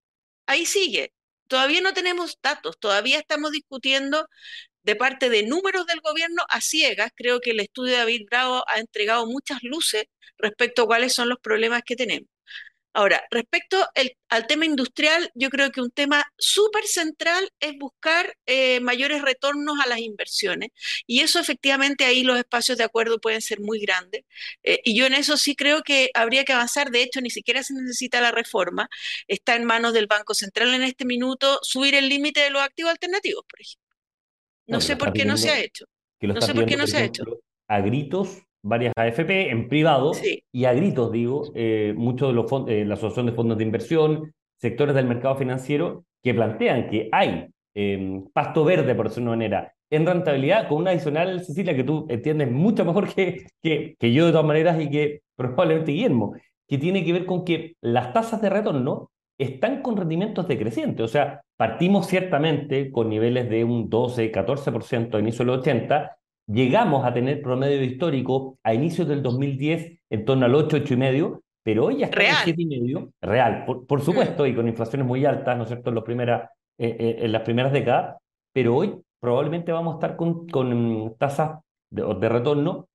ahí 0.47 0.65
sigue. 0.65 1.13
Todavía 1.47 1.81
no 1.81 1.93
tenemos 1.93 2.37
datos, 2.43 2.79
todavía 2.79 3.19
estamos 3.19 3.51
discutiendo 3.51 4.27
de 4.83 4.95
parte 4.95 5.29
de 5.29 5.43
números 5.43 5.85
del 5.87 6.01
gobierno 6.01 6.43
a 6.49 6.61
ciegas. 6.61 7.11
Creo 7.15 7.39
que 7.39 7.51
el 7.51 7.59
estudio 7.59 7.93
de 7.93 7.99
David 7.99 8.25
Bravo 8.29 8.63
ha 8.67 8.79
entregado 8.79 9.25
muchas 9.27 9.59
luces 9.63 10.05
respecto 10.37 10.83
a 10.83 10.87
cuáles 10.87 11.13
son 11.13 11.29
los 11.29 11.39
problemas 11.39 11.83
que 11.85 11.95
tenemos. 11.95 12.29
Ahora, 12.93 13.23
respecto 13.29 13.77
al 14.29 14.47
tema 14.47 14.65
industrial, 14.65 15.31
yo 15.35 15.49
creo 15.49 15.71
que 15.71 15.79
un 15.79 15.91
tema 15.91 16.25
súper 16.37 16.85
central 16.85 17.49
es 17.59 17.77
buscar 17.77 18.35
eh, 18.47 18.79
mayores 18.79 19.21
retornos 19.21 19.79
a 19.79 19.87
las 19.87 19.99
inversiones 19.99 20.71
y 21.05 21.21
eso 21.21 21.39
efectivamente 21.39 22.05
ahí 22.05 22.23
los 22.23 22.37
espacios 22.39 22.77
de 22.79 22.83
acuerdo 22.83 23.19
pueden 23.21 23.41
ser 23.41 23.59
muy 23.61 23.79
grandes 23.79 24.23
eh, 24.63 24.79
y 24.83 24.97
yo 24.97 25.05
en 25.05 25.13
eso 25.13 25.37
sí 25.37 25.55
creo 25.55 25.83
que 25.83 26.09
habría 26.15 26.45
que 26.45 26.53
avanzar, 26.53 26.89
de 26.89 27.03
hecho 27.03 27.21
ni 27.21 27.29
siquiera 27.29 27.63
se 27.63 27.73
necesita 27.75 28.21
la 28.21 28.31
reforma, 28.31 28.89
está 29.27 29.55
en 29.55 29.65
manos 29.65 29.93
del 29.93 30.07
Banco 30.07 30.33
Central 30.33 30.73
en 30.73 30.83
este 30.83 31.05
minuto 31.05 31.59
subir 31.61 31.93
el 31.95 32.09
límite 32.09 32.41
de 32.41 32.49
los 32.49 32.61
activos 32.61 32.91
alternativos, 32.91 33.45
por 33.47 33.61
ejemplo. 33.61 33.88
No, 34.69 34.81
sé 34.81 34.95
por 34.95 35.13
qué 35.13 35.25
no 35.25 35.37
se 35.37 35.49
ha 35.49 35.59
hecho. 35.59 35.85
no 36.21 36.41
sé 36.41 36.53
por 36.53 36.65
qué 36.65 36.77
no 36.77 36.87
se 36.87 36.97
ha 36.97 37.03
hecho. 37.03 37.23
A 37.67 37.81
gritos 37.81 38.43
varias 38.61 38.93
AFP 38.95 39.51
en 39.51 39.67
privado 39.67 40.11
y 40.51 40.65
a 40.65 40.73
gritos, 40.73 41.11
digo, 41.11 41.51
eh, 41.55 41.93
muchos 41.95 42.29
de 42.29 42.33
los 42.33 42.49
fondos, 42.49 42.71
eh, 42.71 42.85
la 42.85 42.95
Asociación 42.95 43.27
de 43.27 43.31
Fondos 43.31 43.57
de 43.57 43.63
Inversión, 43.63 44.33
sectores 44.57 44.95
del 44.95 45.05
mercado 45.05 45.35
financiero, 45.35 46.05
que 46.21 46.33
plantean 46.33 46.89
que 46.89 47.09
hay 47.11 47.47
em, 47.73 48.25
pasto 48.33 48.65
verde, 48.65 48.95
por 48.95 49.07
decirlo 49.07 49.31
de 49.31 49.37
una 49.37 49.45
manera, 49.45 49.73
en 49.89 50.05
rentabilidad, 50.05 50.67
con 50.67 50.79
una 50.79 50.91
adicional, 50.91 51.43
Cecilia, 51.43 51.75
que 51.75 51.83
tú 51.83 52.05
entiendes 52.09 52.51
mucho 52.51 52.85
mejor 52.85 53.13
que, 53.13 53.47
que, 53.61 53.95
que 53.97 54.13
yo 54.13 54.25
de 54.25 54.31
todas 54.31 54.45
maneras 54.45 54.79
y 54.81 54.89
que 54.89 55.21
probablemente 55.35 55.91
Guillermo, 55.91 56.33
que 56.67 56.77
tiene 56.77 57.03
que 57.03 57.13
ver 57.13 57.25
con 57.25 57.45
que 57.45 57.75
las 57.81 58.13
tasas 58.13 58.41
de 58.41 58.49
retorno 58.49 59.09
están 59.39 59.81
con 59.81 59.97
rendimientos 59.97 60.47
decrecientes. 60.47 61.03
O 61.03 61.07
sea, 61.07 61.41
partimos 61.57 62.07
ciertamente 62.07 62.91
con 62.91 63.09
niveles 63.09 63.49
de 63.49 63.63
un 63.63 63.89
12, 63.89 64.31
14% 64.31 65.15
a 65.15 65.19
inicio 65.19 65.45
de 65.45 65.51
los 65.51 65.59
80, 65.61 66.17
llegamos 66.45 67.05
a 67.05 67.13
tener 67.13 67.41
promedio 67.41 67.81
histórico 67.81 68.59
a 68.63 68.73
inicios 68.73 69.07
del 69.07 69.23
2010 69.23 69.99
en 70.09 70.25
torno 70.25 70.45
al 70.45 70.55
8, 70.55 70.77
8,5, 70.77 71.41
pero 71.63 71.85
hoy 71.85 71.99
ya 71.99 72.07
está 72.07 72.49
en 72.49 72.55
7,5, 72.55 73.11
real, 73.21 73.65
por, 73.65 74.01
supuesto, 74.01 74.45
y 74.45 74.53
con 74.53 74.67
inflaciones 74.67 75.07
muy 75.07 75.25
altas, 75.25 75.55
¿no 75.55 75.63
es 75.63 75.69
cierto?, 75.69 75.89
en, 75.89 75.95
los 75.95 76.03
primeras, 76.03 76.49
eh, 76.77 76.95
eh, 76.99 77.17
en 77.19 77.31
las 77.31 77.43
primeras 77.43 77.71
décadas, 77.71 78.17
pero 78.51 78.75
hoy 78.75 78.99
probablemente 79.21 79.71
vamos 79.71 79.93
a 79.93 79.97
estar 79.97 80.15
con, 80.17 80.47
con 80.49 81.15
tasas 81.17 81.59
de, 81.89 82.03
de 82.19 82.29
retorno 82.29 82.87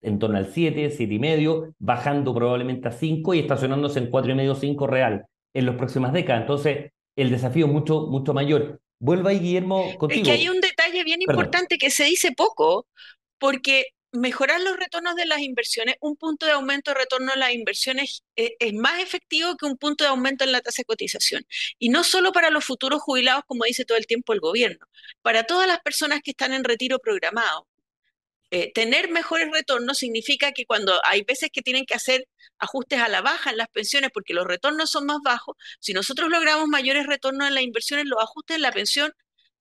en 0.00 0.18
torno 0.18 0.38
al 0.38 0.46
7, 0.46 0.90
7,5, 0.90 1.74
bajando 1.78 2.34
probablemente 2.34 2.88
a 2.88 2.92
5 2.92 3.34
y 3.34 3.40
estacionándose 3.40 4.00
en 4.00 4.10
4,5, 4.10 4.54
5 4.56 4.86
real 4.88 5.26
en 5.54 5.66
las 5.66 5.76
próximas 5.76 6.12
décadas. 6.12 6.42
Entonces, 6.42 6.92
el 7.16 7.30
desafío 7.30 7.66
es 7.66 7.72
mucho, 7.72 8.06
mucho 8.06 8.34
mayor. 8.34 8.80
Vuelvo 8.98 9.28
ahí, 9.28 9.40
Guillermo, 9.40 9.96
contigo. 9.98 10.22
Es 10.22 10.28
que 10.28 10.34
hay 10.34 10.48
un 10.48 10.60
detalle 10.60 11.04
bien 11.04 11.22
importante 11.22 11.78
que 11.78 11.90
se 11.90 12.04
dice 12.04 12.32
poco, 12.32 12.86
porque 13.38 13.86
mejorar 14.12 14.60
los 14.60 14.76
retornos 14.76 15.16
de 15.16 15.26
las 15.26 15.40
inversiones, 15.40 15.96
un 16.00 16.16
punto 16.16 16.46
de 16.46 16.52
aumento 16.52 16.90
de 16.92 17.00
retorno 17.00 17.32
en 17.32 17.40
las 17.40 17.52
inversiones 17.52 18.22
es, 18.36 18.52
es, 18.58 18.74
más 18.74 19.00
efectivo 19.00 19.56
que 19.56 19.66
un 19.66 19.78
punto 19.78 20.04
de 20.04 20.10
aumento 20.10 20.44
en 20.44 20.52
la 20.52 20.60
tasa 20.60 20.82
de 20.82 20.84
cotización. 20.84 21.44
Y 21.78 21.88
no 21.88 22.04
solo 22.04 22.32
para 22.32 22.50
los 22.50 22.64
futuros 22.64 23.00
jubilados, 23.02 23.44
como 23.46 23.64
dice 23.64 23.84
todo 23.84 23.98
el 23.98 24.06
tiempo 24.06 24.32
el 24.34 24.40
gobierno, 24.40 24.86
para 25.22 25.44
todas 25.44 25.66
las 25.66 25.80
personas 25.80 26.20
que 26.22 26.32
están 26.32 26.52
en 26.52 26.64
retiro 26.64 26.98
programado. 26.98 27.66
Eh, 28.54 28.70
tener 28.74 29.10
mejores 29.10 29.50
retornos 29.50 29.96
significa 29.98 30.52
que 30.52 30.66
cuando 30.66 30.92
hay 31.04 31.22
veces 31.22 31.48
que 31.50 31.62
tienen 31.62 31.86
que 31.86 31.94
hacer 31.94 32.28
ajustes 32.58 33.00
a 33.00 33.08
la 33.08 33.22
baja 33.22 33.48
en 33.50 33.56
las 33.56 33.68
pensiones 33.68 34.10
porque 34.12 34.34
los 34.34 34.46
retornos 34.46 34.90
son 34.90 35.06
más 35.06 35.20
bajos, 35.24 35.56
si 35.80 35.94
nosotros 35.94 36.28
logramos 36.30 36.68
mayores 36.68 37.06
retornos 37.06 37.48
en 37.48 37.54
las 37.54 37.64
inversiones, 37.64 38.04
los 38.06 38.22
ajustes 38.22 38.56
en 38.56 38.62
la 38.62 38.72
pensión 38.72 39.12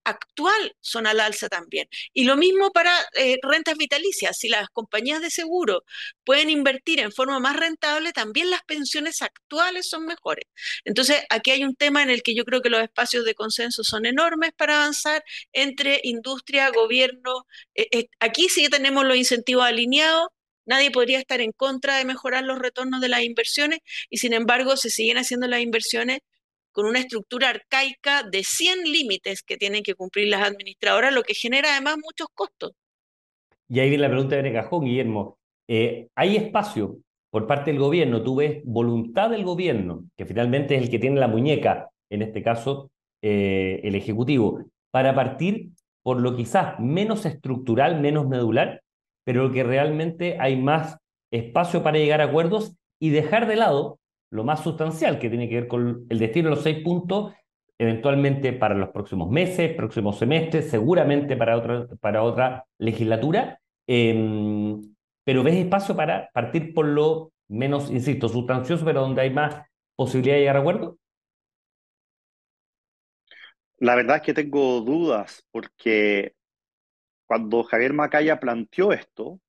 actual 0.03 0.75
son 0.81 1.08
al 1.08 1.20
alza 1.20 1.50
también. 1.50 1.88
Y 2.13 2.25
lo 2.25 2.38
mismo 2.38 2.72
para 2.72 2.93
eh, 3.15 3.38
rentas 3.41 3.77
vitalicias. 3.77 4.38
Si 4.38 4.50
las 4.50 4.70
compañías 4.70 5.22
de 5.22 5.29
seguro 5.29 5.84
pueden 6.24 6.50
invertir 6.50 7.00
en 7.00 7.12
forma 7.12 7.39
más 7.39 7.55
rentable, 7.55 8.13
también 8.13 8.50
las 8.50 8.63
pensiones 8.63 9.22
actuales 9.22 9.89
son 9.89 10.05
mejores. 10.05 10.46
Entonces, 10.86 11.24
aquí 11.29 11.51
hay 11.51 11.63
un 11.63 11.75
tema 11.75 12.03
en 12.03 12.10
el 12.10 12.24
que 12.24 12.36
yo 12.36 12.46
creo 12.46 12.62
que 12.62 12.70
los 12.70 12.81
espacios 12.81 13.25
de 13.25 13.36
consenso 13.36 13.84
son 13.84 14.05
enormes 14.05 14.51
para 14.55 14.77
avanzar 14.77 15.24
entre 15.53 16.00
industria, 16.03 16.70
gobierno. 16.72 17.46
Eh, 17.75 17.88
eh, 17.91 18.08
aquí 18.20 18.50
sí 18.50 18.67
tenemos 18.70 19.05
los 19.05 19.17
incentivos 19.17 19.65
alineados. 19.65 20.27
Nadie 20.65 20.91
podría 20.91 21.20
estar 21.20 21.41
en 21.41 21.51
contra 21.51 21.98
de 21.98 22.05
mejorar 22.05 22.43
los 22.43 22.60
retornos 22.60 23.01
de 23.01 23.10
las 23.10 23.24
inversiones 23.24 23.79
y 24.10 24.17
sin 24.17 24.34
embargo 24.34 24.77
se 24.77 24.89
siguen 24.89 25.17
haciendo 25.17 25.48
las 25.48 25.62
inversiones 25.62 26.20
con 26.72 26.86
una 26.86 27.00
estructura 27.00 27.50
arcaica 27.50 28.24
de 28.24 28.44
100 28.44 28.84
límites 28.84 29.44
que 29.44 29.58
tienen 29.58 29.84
que 29.84 29.96
cumplir 29.96 30.28
las 30.30 30.42
administradoras, 30.42 31.13
lo 31.13 31.24
que 31.24 31.34
genera 31.34 31.72
además 31.72 31.98
muchos 32.04 32.28
costos. 32.34 32.72
Y 33.68 33.80
ahí 33.80 33.90
viene 33.90 34.04
la 34.04 34.10
pregunta 34.10 34.36
de 34.36 34.54
Cajón, 34.54 34.86
Guillermo. 34.86 35.38
Eh, 35.68 36.08
¿Hay 36.16 36.36
espacio 36.36 36.98
por 37.30 37.48
parte 37.48 37.72
del 37.72 37.80
gobierno? 37.80 38.22
¿Tú 38.24 38.36
ves 38.36 38.62
voluntad 38.66 39.30
del 39.30 39.46
gobierno, 39.46 40.06
que 40.18 40.25
finalmente 40.25 40.75
es 40.75 40.84
el 40.84 40.90
que 40.90 41.00
tiene 41.00 41.20
la 41.20 41.28
muñeca, 41.28 41.90
en 42.10 42.22
este 42.22 42.44
caso 42.44 42.92
eh, 43.22 43.80
el 43.84 43.96
Ejecutivo, 43.96 44.66
para 44.92 45.16
partir 45.16 45.70
por 46.04 46.20
lo 46.20 46.36
quizás 46.36 46.80
menos 46.80 47.25
estructural, 47.25 48.01
menos 48.01 48.28
medular, 48.28 48.82
pero 49.24 49.51
que 49.51 49.63
realmente 49.63 50.38
hay 50.40 50.58
más 50.58 50.98
espacio 51.32 51.84
para 51.84 51.98
llegar 51.98 52.22
a 52.22 52.25
acuerdos 52.25 52.75
y 53.00 53.12
dejar 53.12 53.48
de 53.48 53.56
lado 53.56 54.00
lo 54.31 54.43
más 54.43 54.63
sustancial 54.63 55.19
que 55.19 55.29
tiene 55.29 55.47
que 55.47 55.55
ver 55.55 55.67
con 55.67 56.05
el 56.09 56.19
destino 56.19 56.50
de 56.50 56.55
los 56.55 56.63
seis 56.63 56.83
puntos, 56.83 57.33
eventualmente 57.77 58.53
para 58.53 58.75
los 58.75 58.89
próximos 58.89 59.29
meses, 59.29 59.75
próximos 59.75 60.17
semestres, 60.17 60.69
seguramente 60.69 61.35
para 61.35 61.57
otra, 61.57 61.88
para 62.00 62.23
otra 62.23 62.65
legislatura. 62.77 63.59
Em, 63.88 64.81
pero 65.23 65.43
ves 65.43 65.55
espacio 65.55 65.95
para 65.95 66.29
partir 66.31 66.73
por 66.73 66.85
lo 66.85 67.33
menos, 67.50 67.91
insisto, 67.91 68.29
sustancioso, 68.29 68.85
pero 68.85 69.01
donde 69.01 69.21
hay 69.21 69.29
más 69.31 69.55
posibilidad 69.95 70.35
de 70.35 70.41
llegar 70.41 70.57
a 70.57 70.59
acuerdo? 70.59 70.97
La 73.79 73.95
verdad 73.95 74.17
es 74.17 74.21
que 74.21 74.33
tengo 74.33 74.81
dudas 74.81 75.45
porque 75.51 76.35
cuando 77.25 77.63
Javier 77.63 77.93
Macaya 77.93 78.39
planteó 78.39 78.93
esto, 78.93 79.39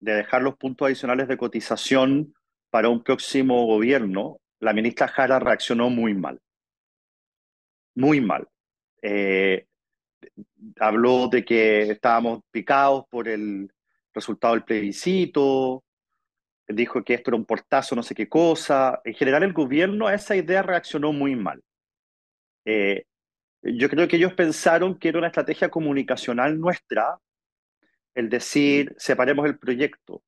de 0.00 0.14
dejar 0.14 0.42
los 0.42 0.56
puntos 0.56 0.86
adicionales 0.86 1.26
de 1.26 1.36
cotización 1.36 2.34
para 2.70 2.88
un 2.88 3.02
próximo 3.02 3.66
gobierno, 3.66 4.40
la 4.60 4.72
ministra 4.72 5.08
Jara 5.08 5.38
reaccionó 5.38 5.90
muy 5.90 6.14
mal. 6.14 6.40
Muy 7.94 8.20
mal. 8.20 8.48
Eh, 9.02 9.66
habló 10.78 11.28
de 11.28 11.44
que 11.44 11.90
estábamos 11.90 12.40
picados 12.50 13.04
por 13.08 13.28
el 13.28 13.70
resultado 14.12 14.54
del 14.54 14.64
plebiscito, 14.64 15.84
dijo 16.66 17.02
que 17.02 17.14
esto 17.14 17.30
era 17.30 17.36
un 17.36 17.46
portazo, 17.46 17.96
no 17.96 18.02
sé 18.02 18.14
qué 18.14 18.28
cosa. 18.28 19.00
En 19.04 19.14
general, 19.14 19.42
el 19.42 19.52
gobierno 19.52 20.06
a 20.06 20.14
esa 20.14 20.36
idea 20.36 20.62
reaccionó 20.62 21.12
muy 21.12 21.34
mal. 21.36 21.62
Eh, 22.64 23.04
yo 23.62 23.88
creo 23.88 24.06
que 24.06 24.16
ellos 24.16 24.34
pensaron 24.34 24.98
que 24.98 25.08
era 25.08 25.18
una 25.18 25.28
estrategia 25.28 25.70
comunicacional 25.70 26.58
nuestra 26.60 27.18
el 28.14 28.28
decir, 28.28 28.94
separemos 28.98 29.46
el 29.46 29.58
proyecto. 29.58 30.22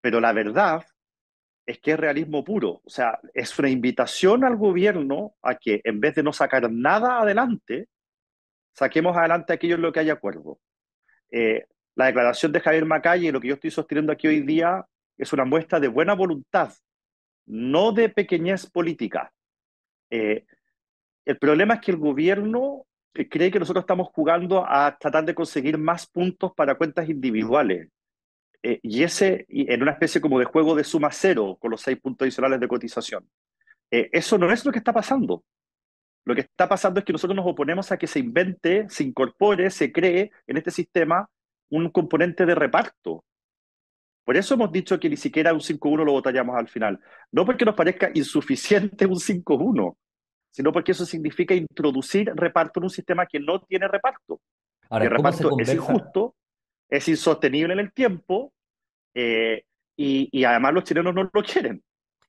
Pero 0.00 0.20
la 0.20 0.32
verdad 0.32 0.86
es 1.66 1.78
que 1.80 1.92
es 1.92 2.00
realismo 2.00 2.44
puro. 2.44 2.80
O 2.84 2.90
sea, 2.90 3.18
es 3.34 3.58
una 3.58 3.68
invitación 3.68 4.44
al 4.44 4.56
gobierno 4.56 5.34
a 5.42 5.54
que 5.54 5.80
en 5.84 6.00
vez 6.00 6.14
de 6.14 6.22
no 6.22 6.32
sacar 6.32 6.70
nada 6.70 7.20
adelante, 7.20 7.88
saquemos 8.74 9.16
adelante 9.16 9.52
aquello 9.52 9.76
en 9.76 9.82
lo 9.82 9.92
que 9.92 10.00
haya 10.00 10.14
acuerdo. 10.14 10.58
Eh, 11.30 11.66
la 11.94 12.06
declaración 12.06 12.52
de 12.52 12.60
Javier 12.60 12.86
Macay 12.86 13.26
y 13.26 13.32
lo 13.32 13.40
que 13.40 13.48
yo 13.48 13.54
estoy 13.54 13.70
sosteniendo 13.70 14.12
aquí 14.12 14.26
hoy 14.26 14.40
día 14.40 14.84
es 15.18 15.32
una 15.32 15.44
muestra 15.44 15.78
de 15.78 15.88
buena 15.88 16.14
voluntad, 16.14 16.72
no 17.46 17.92
de 17.92 18.08
pequeñez 18.08 18.70
política. 18.70 19.32
Eh, 20.10 20.44
el 21.24 21.38
problema 21.38 21.74
es 21.74 21.80
que 21.80 21.90
el 21.90 21.98
gobierno 21.98 22.86
eh, 23.14 23.28
cree 23.28 23.50
que 23.50 23.58
nosotros 23.58 23.82
estamos 23.82 24.08
jugando 24.12 24.64
a 24.66 24.96
tratar 24.98 25.24
de 25.24 25.34
conseguir 25.34 25.78
más 25.78 26.06
puntos 26.06 26.52
para 26.54 26.74
cuentas 26.74 27.08
individuales. 27.08 27.88
Eh, 28.62 28.78
y 28.82 29.02
ese, 29.02 29.46
en 29.48 29.82
una 29.82 29.92
especie 29.92 30.20
como 30.20 30.38
de 30.38 30.44
juego 30.44 30.74
de 30.74 30.84
suma 30.84 31.10
cero 31.10 31.56
con 31.60 31.70
los 31.70 31.80
seis 31.80 31.98
puntos 31.98 32.26
adicionales 32.26 32.60
de 32.60 32.68
cotización. 32.68 33.28
Eh, 33.90 34.10
eso 34.12 34.38
no 34.38 34.50
es 34.52 34.64
lo 34.64 34.72
que 34.72 34.78
está 34.78 34.92
pasando. 34.92 35.42
Lo 36.24 36.34
que 36.34 36.42
está 36.42 36.68
pasando 36.68 37.00
es 37.00 37.06
que 37.06 37.12
nosotros 37.12 37.36
nos 37.36 37.46
oponemos 37.46 37.90
a 37.90 37.96
que 37.96 38.06
se 38.06 38.18
invente, 38.18 38.86
se 38.90 39.04
incorpore, 39.04 39.70
se 39.70 39.90
cree 39.90 40.30
en 40.46 40.56
este 40.58 40.70
sistema 40.70 41.28
un 41.70 41.88
componente 41.90 42.44
de 42.44 42.54
reparto. 42.54 43.24
Por 44.24 44.36
eso 44.36 44.54
hemos 44.54 44.70
dicho 44.70 45.00
que 45.00 45.08
ni 45.08 45.16
siquiera 45.16 45.54
un 45.54 45.60
5-1 45.60 46.04
lo 46.04 46.12
votaríamos 46.12 46.56
al 46.56 46.68
final. 46.68 47.00
No 47.32 47.46
porque 47.46 47.64
nos 47.64 47.74
parezca 47.74 48.10
insuficiente 48.12 49.06
un 49.06 49.16
5-1, 49.16 49.96
sino 50.50 50.72
porque 50.72 50.92
eso 50.92 51.06
significa 51.06 51.54
introducir 51.54 52.30
reparto 52.34 52.78
en 52.80 52.84
un 52.84 52.90
sistema 52.90 53.26
que 53.26 53.40
no 53.40 53.62
tiene 53.62 53.88
reparto. 53.88 54.40
Ahora, 54.90 55.06
el 55.06 55.10
reparto 55.10 55.58
es 55.58 55.72
injusto 55.72 56.34
es 56.90 57.08
insostenible 57.08 57.72
en 57.72 57.80
el 57.80 57.92
tiempo 57.92 58.52
eh, 59.14 59.62
y, 59.96 60.44
además 60.44 60.74
los 60.74 60.84
chilenos 60.84 61.14
no 61.14 61.30
lo 61.32 61.42
quieren. 61.42 61.82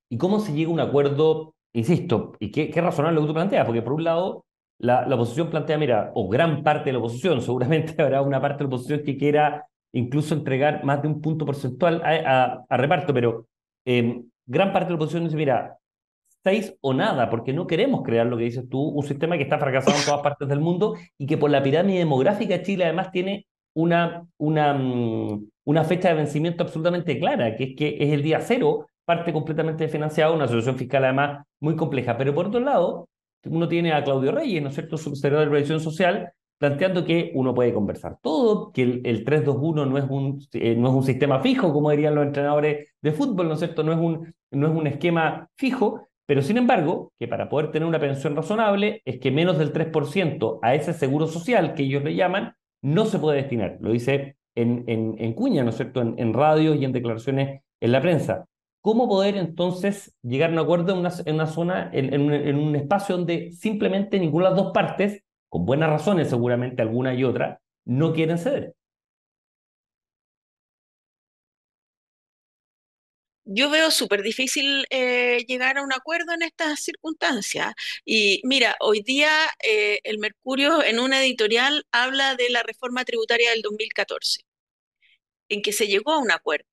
¿Y 0.09 0.17
cómo 0.17 0.39
se 0.39 0.53
llega 0.53 0.69
a 0.69 0.73
un 0.73 0.79
acuerdo, 0.79 1.55
insisto, 1.73 2.33
y 2.39 2.51
qué, 2.51 2.69
qué 2.69 2.81
razonable 2.81 3.15
lo 3.15 3.21
que 3.21 3.27
tú 3.27 3.33
planteas? 3.33 3.65
Porque 3.65 3.81
por 3.81 3.93
un 3.93 4.03
lado, 4.03 4.45
la, 4.77 5.07
la 5.07 5.15
oposición 5.15 5.49
plantea, 5.49 5.77
mira, 5.77 6.11
o 6.15 6.27
gran 6.27 6.63
parte 6.63 6.85
de 6.85 6.93
la 6.93 6.99
oposición, 6.99 7.41
seguramente 7.41 7.99
habrá 8.01 8.21
una 8.21 8.41
parte 8.41 8.57
de 8.57 8.63
la 8.63 8.75
oposición 8.75 9.03
que 9.03 9.17
quiera 9.17 9.67
incluso 9.93 10.33
entregar 10.33 10.83
más 10.83 11.01
de 11.01 11.07
un 11.07 11.21
punto 11.21 11.45
porcentual 11.45 12.01
a, 12.03 12.63
a, 12.69 12.77
reparto, 12.77 13.13
pero 13.13 13.47
eh, 13.85 14.21
gran 14.45 14.71
parte 14.71 14.87
de 14.87 14.91
la 14.91 14.95
oposición 14.95 15.25
dice, 15.25 15.35
mira, 15.35 15.77
seis 16.43 16.75
o 16.81 16.93
nada, 16.93 17.29
porque 17.29 17.53
no 17.53 17.67
queremos 17.67 18.03
crear 18.03 18.25
lo 18.25 18.37
que 18.37 18.45
dices 18.45 18.67
tú, 18.69 18.81
un 18.81 19.03
sistema 19.03 19.37
que 19.37 19.43
está 19.43 19.59
fracasado 19.59 19.97
en 19.97 20.05
todas 20.05 20.21
partes 20.23 20.47
del 20.47 20.59
mundo 20.59 20.95
y 21.17 21.25
que 21.25 21.37
por 21.37 21.49
la 21.49 21.61
pirámide 21.61 21.99
demográfica 21.99 22.61
Chile 22.61 22.85
además 22.85 23.11
tiene 23.11 23.47
una, 23.73 24.25
una, 24.37 24.73
mm, 24.73 25.47
una 25.65 25.83
fecha 25.83 26.09
de 26.09 26.15
vencimiento 26.15 26.63
absolutamente 26.63 27.19
clara, 27.19 27.55
que 27.55 27.63
es 27.63 27.75
que 27.75 27.97
es 27.99 28.11
el 28.11 28.23
día 28.23 28.39
cero, 28.41 28.87
parte 29.05 29.33
completamente 29.33 29.87
financiado, 29.87 30.33
una 30.33 30.47
solución 30.47 30.77
fiscal 30.77 31.03
además 31.03 31.45
muy 31.59 31.75
compleja. 31.75 32.17
Pero 32.17 32.33
por 32.33 32.47
otro 32.47 32.59
lado, 32.59 33.09
uno 33.45 33.67
tiene 33.67 33.93
a 33.93 34.03
Claudio 34.03 34.31
Reyes, 34.31 34.61
¿no 34.61 34.69
es 34.69 34.75
cierto?, 34.75 34.97
subsecretario 34.97 35.45
de 35.45 35.51
Previsión 35.51 35.79
Social, 35.79 36.31
planteando 36.57 37.03
que 37.03 37.31
uno 37.33 37.55
puede 37.55 37.73
conversar 37.73 38.19
todo, 38.21 38.71
que 38.71 38.83
el, 38.83 39.01
el 39.03 39.23
321 39.23 39.85
no 39.87 39.97
es, 39.97 40.05
un, 40.07 40.39
eh, 40.53 40.75
no 40.75 40.89
es 40.89 40.95
un 40.95 41.03
sistema 41.03 41.39
fijo, 41.39 41.73
como 41.73 41.89
dirían 41.89 42.13
los 42.13 42.25
entrenadores 42.25 42.89
de 43.01 43.11
fútbol, 43.11 43.47
¿no 43.47 43.53
es 43.53 43.59
cierto?, 43.59 43.83
no 43.83 43.93
es 43.93 43.99
un, 43.99 44.33
no 44.51 44.67
es 44.67 44.73
un 44.73 44.85
esquema 44.87 45.49
fijo, 45.57 46.07
pero 46.27 46.41
sin 46.41 46.57
embargo, 46.57 47.11
que 47.19 47.27
para 47.27 47.49
poder 47.49 47.71
tener 47.71 47.87
una 47.87 47.99
pensión 47.99 48.35
razonable 48.35 49.01
es 49.05 49.19
que 49.19 49.31
menos 49.31 49.57
del 49.57 49.73
3% 49.73 50.59
a 50.61 50.75
ese 50.75 50.93
seguro 50.93 51.27
social 51.27 51.73
que 51.73 51.83
ellos 51.83 52.03
le 52.03 52.15
llaman 52.15 52.53
no 52.81 53.05
se 53.05 53.19
puede 53.19 53.37
destinar. 53.37 53.77
Lo 53.79 53.91
dice 53.91 54.37
en, 54.55 54.83
en, 54.87 55.33
cuña, 55.33 55.63
¿no 55.63 55.69
es 55.69 55.77
cierto?, 55.77 56.01
en, 56.01 56.15
en 56.17 56.33
radio 56.33 56.75
y 56.75 56.85
en 56.85 56.91
declaraciones 56.91 57.61
en 57.79 57.91
la 57.91 58.01
prensa. 58.01 58.45
¿Cómo 58.81 59.07
poder 59.07 59.37
entonces 59.37 60.15
llegar 60.23 60.49
a 60.49 60.53
un 60.53 60.59
acuerdo 60.59 60.93
en 60.93 60.99
una, 60.99 61.45
zona, 61.45 61.89
en, 61.93 62.13
en, 62.13 62.55
un 62.55 62.75
espacio 62.75 63.15
donde 63.15 63.51
simplemente 63.51 64.19
ninguna 64.19 64.45
de 64.45 64.55
las 64.55 64.63
dos 64.63 64.71
partes, 64.73 65.23
con 65.49 65.65
buenas 65.65 65.89
razones 65.89 66.29
seguramente 66.29 66.81
alguna 66.81 67.13
y 67.13 67.23
otra, 67.23 67.61
no 67.85 68.11
quieren 68.11 68.39
ceder? 68.39 68.73
Yo 73.53 73.69
veo 73.69 73.91
súper 73.91 74.21
difícil 74.23 74.85
eh, 74.89 75.43
llegar 75.47 75.77
a 75.77 75.83
un 75.83 75.91
acuerdo 75.93 76.33
en 76.33 76.41
estas 76.43 76.79
circunstancias. 76.81 77.73
Y 78.05 78.41
mira, 78.45 78.75
hoy 78.79 79.01
día 79.01 79.31
eh, 79.63 79.99
el 80.03 80.19
Mercurio 80.19 80.83
en 80.83 80.99
una 80.99 81.21
editorial 81.21 81.85
habla 81.91 82.35
de 82.35 82.49
la 82.49 82.63
reforma 82.63 83.03
tributaria 83.05 83.51
del 83.51 83.61
2014, 83.61 84.41
en 85.49 85.61
que 85.61 85.73
se 85.73 85.87
llegó 85.87 86.13
a 86.13 86.19
un 86.19 86.31
acuerdo 86.31 86.65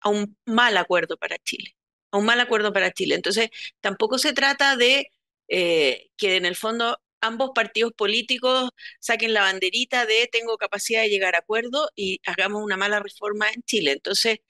a 0.00 0.10
un 0.10 0.38
mal 0.46 0.76
acuerdo 0.78 1.16
para 1.18 1.38
Chile, 1.38 1.76
a 2.12 2.18
un 2.18 2.26
mal 2.26 2.40
acuerdo 2.40 2.72
para 2.72 2.92
Chile. 2.92 3.16
Entonces, 3.16 3.50
tampoco 3.80 4.18
se 4.18 4.32
trata 4.34 4.76
de 4.76 5.08
eh, 5.48 6.10
que 6.16 6.36
en 6.36 6.46
el 6.46 6.56
fondo 6.56 7.01
ambos 7.22 7.52
partidos 7.54 7.92
políticos 7.94 8.70
saquen 9.00 9.32
la 9.32 9.42
banderita 9.42 10.06
de 10.06 10.28
tengo 10.30 10.58
capacidad 10.58 11.02
de 11.02 11.08
llegar 11.08 11.34
a 11.34 11.38
acuerdo 11.38 11.90
y 11.96 12.20
hagamos 12.26 12.62
una 12.62 12.76
mala 12.76 13.00
reforma 13.00 13.48
en 13.50 13.62
Chile. 13.62 13.92
Entonces, 13.92 14.40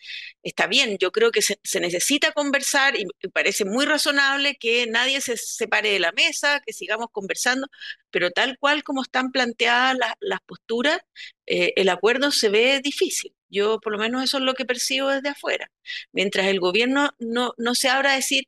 está 0.43 0.67
bien, 0.67 0.99
yo 0.99 1.12
creo 1.12 1.31
que 1.31 1.43
se, 1.43 1.59
necesita 1.81 2.33
conversar 2.33 2.95
y 2.97 3.07
parece 3.31 3.64
muy 3.64 3.85
razonable 3.87 4.57
que 4.57 4.87
nadie 4.87 5.21
se 5.21 5.37
separe 5.37 5.91
de 5.93 6.00
la 6.00 6.12
mesa, 6.12 6.61
que 6.67 6.73
sigamos 6.73 7.09
conversando, 7.12 7.69
pero 8.11 8.31
tal 8.31 8.59
cual 8.59 8.83
como 8.83 9.02
están 9.02 9.33
planteadas 9.33 9.97
las 10.21 10.41
posturas, 10.47 10.99
eh, 11.47 11.73
el 11.76 11.88
acuerdo 11.88 12.31
se 12.33 12.49
ve 12.49 12.81
difícil. 12.83 13.35
Yo 13.49 13.81
por 13.81 13.93
lo 13.93 13.99
menos 13.99 14.25
eso 14.25 14.38
es 14.38 14.45
lo 14.45 14.55
que 14.55 14.64
percibo 14.64 15.09
desde 15.09 15.29
afuera. 15.31 15.71
Mientras 16.12 16.47
el 16.47 16.61
gobierno 16.61 17.11
no, 17.19 17.52
no 17.59 17.75
se 17.75 17.88
abra 17.91 18.12
a 18.12 18.17
decir, 18.17 18.44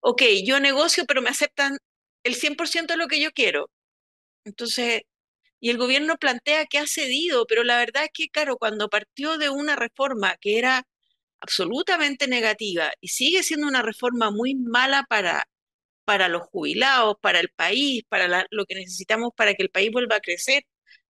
ok, 0.00 0.22
yo 0.44 0.60
negocio, 0.60 1.04
pero 1.06 1.22
me 1.22 1.30
aceptan 1.30 1.78
el 2.24 2.34
100% 2.34 2.94
de 2.94 2.98
lo 2.98 3.08
que 3.08 3.20
yo 3.20 3.30
quiero. 3.32 3.70
Entonces, 4.44 5.02
y 5.60 5.70
el 5.70 5.78
gobierno 5.78 6.16
plantea 6.18 6.66
que 6.66 6.78
ha 6.78 6.86
cedido, 6.86 7.46
pero 7.46 7.64
la 7.64 7.78
verdad 7.78 8.04
es 8.04 8.10
que, 8.14 8.28
claro, 8.30 8.56
cuando 8.58 8.88
partió 8.88 9.38
de 9.38 9.50
una 9.50 9.76
reforma 9.76 10.36
que 10.40 10.58
era 10.58 10.84
absolutamente 11.40 12.28
negativa 12.28 12.92
y 13.00 13.08
sigue 13.08 13.42
siendo 13.42 13.66
una 13.68 13.82
reforma 13.82 14.30
muy 14.30 14.54
mala 14.56 15.04
para, 15.08 15.44
para 16.04 16.28
los 16.28 16.42
jubilados, 16.44 17.16
para 17.20 17.40
el 17.40 17.50
país, 17.50 18.04
para 18.08 18.46
lo 18.50 18.64
que 18.66 18.74
necesitamos 18.76 19.32
para 19.36 19.54
que 19.54 19.62
el 19.64 19.70
país 19.70 19.90
vuelva 19.92 20.16
a 20.16 20.20
crecer, 20.20 20.64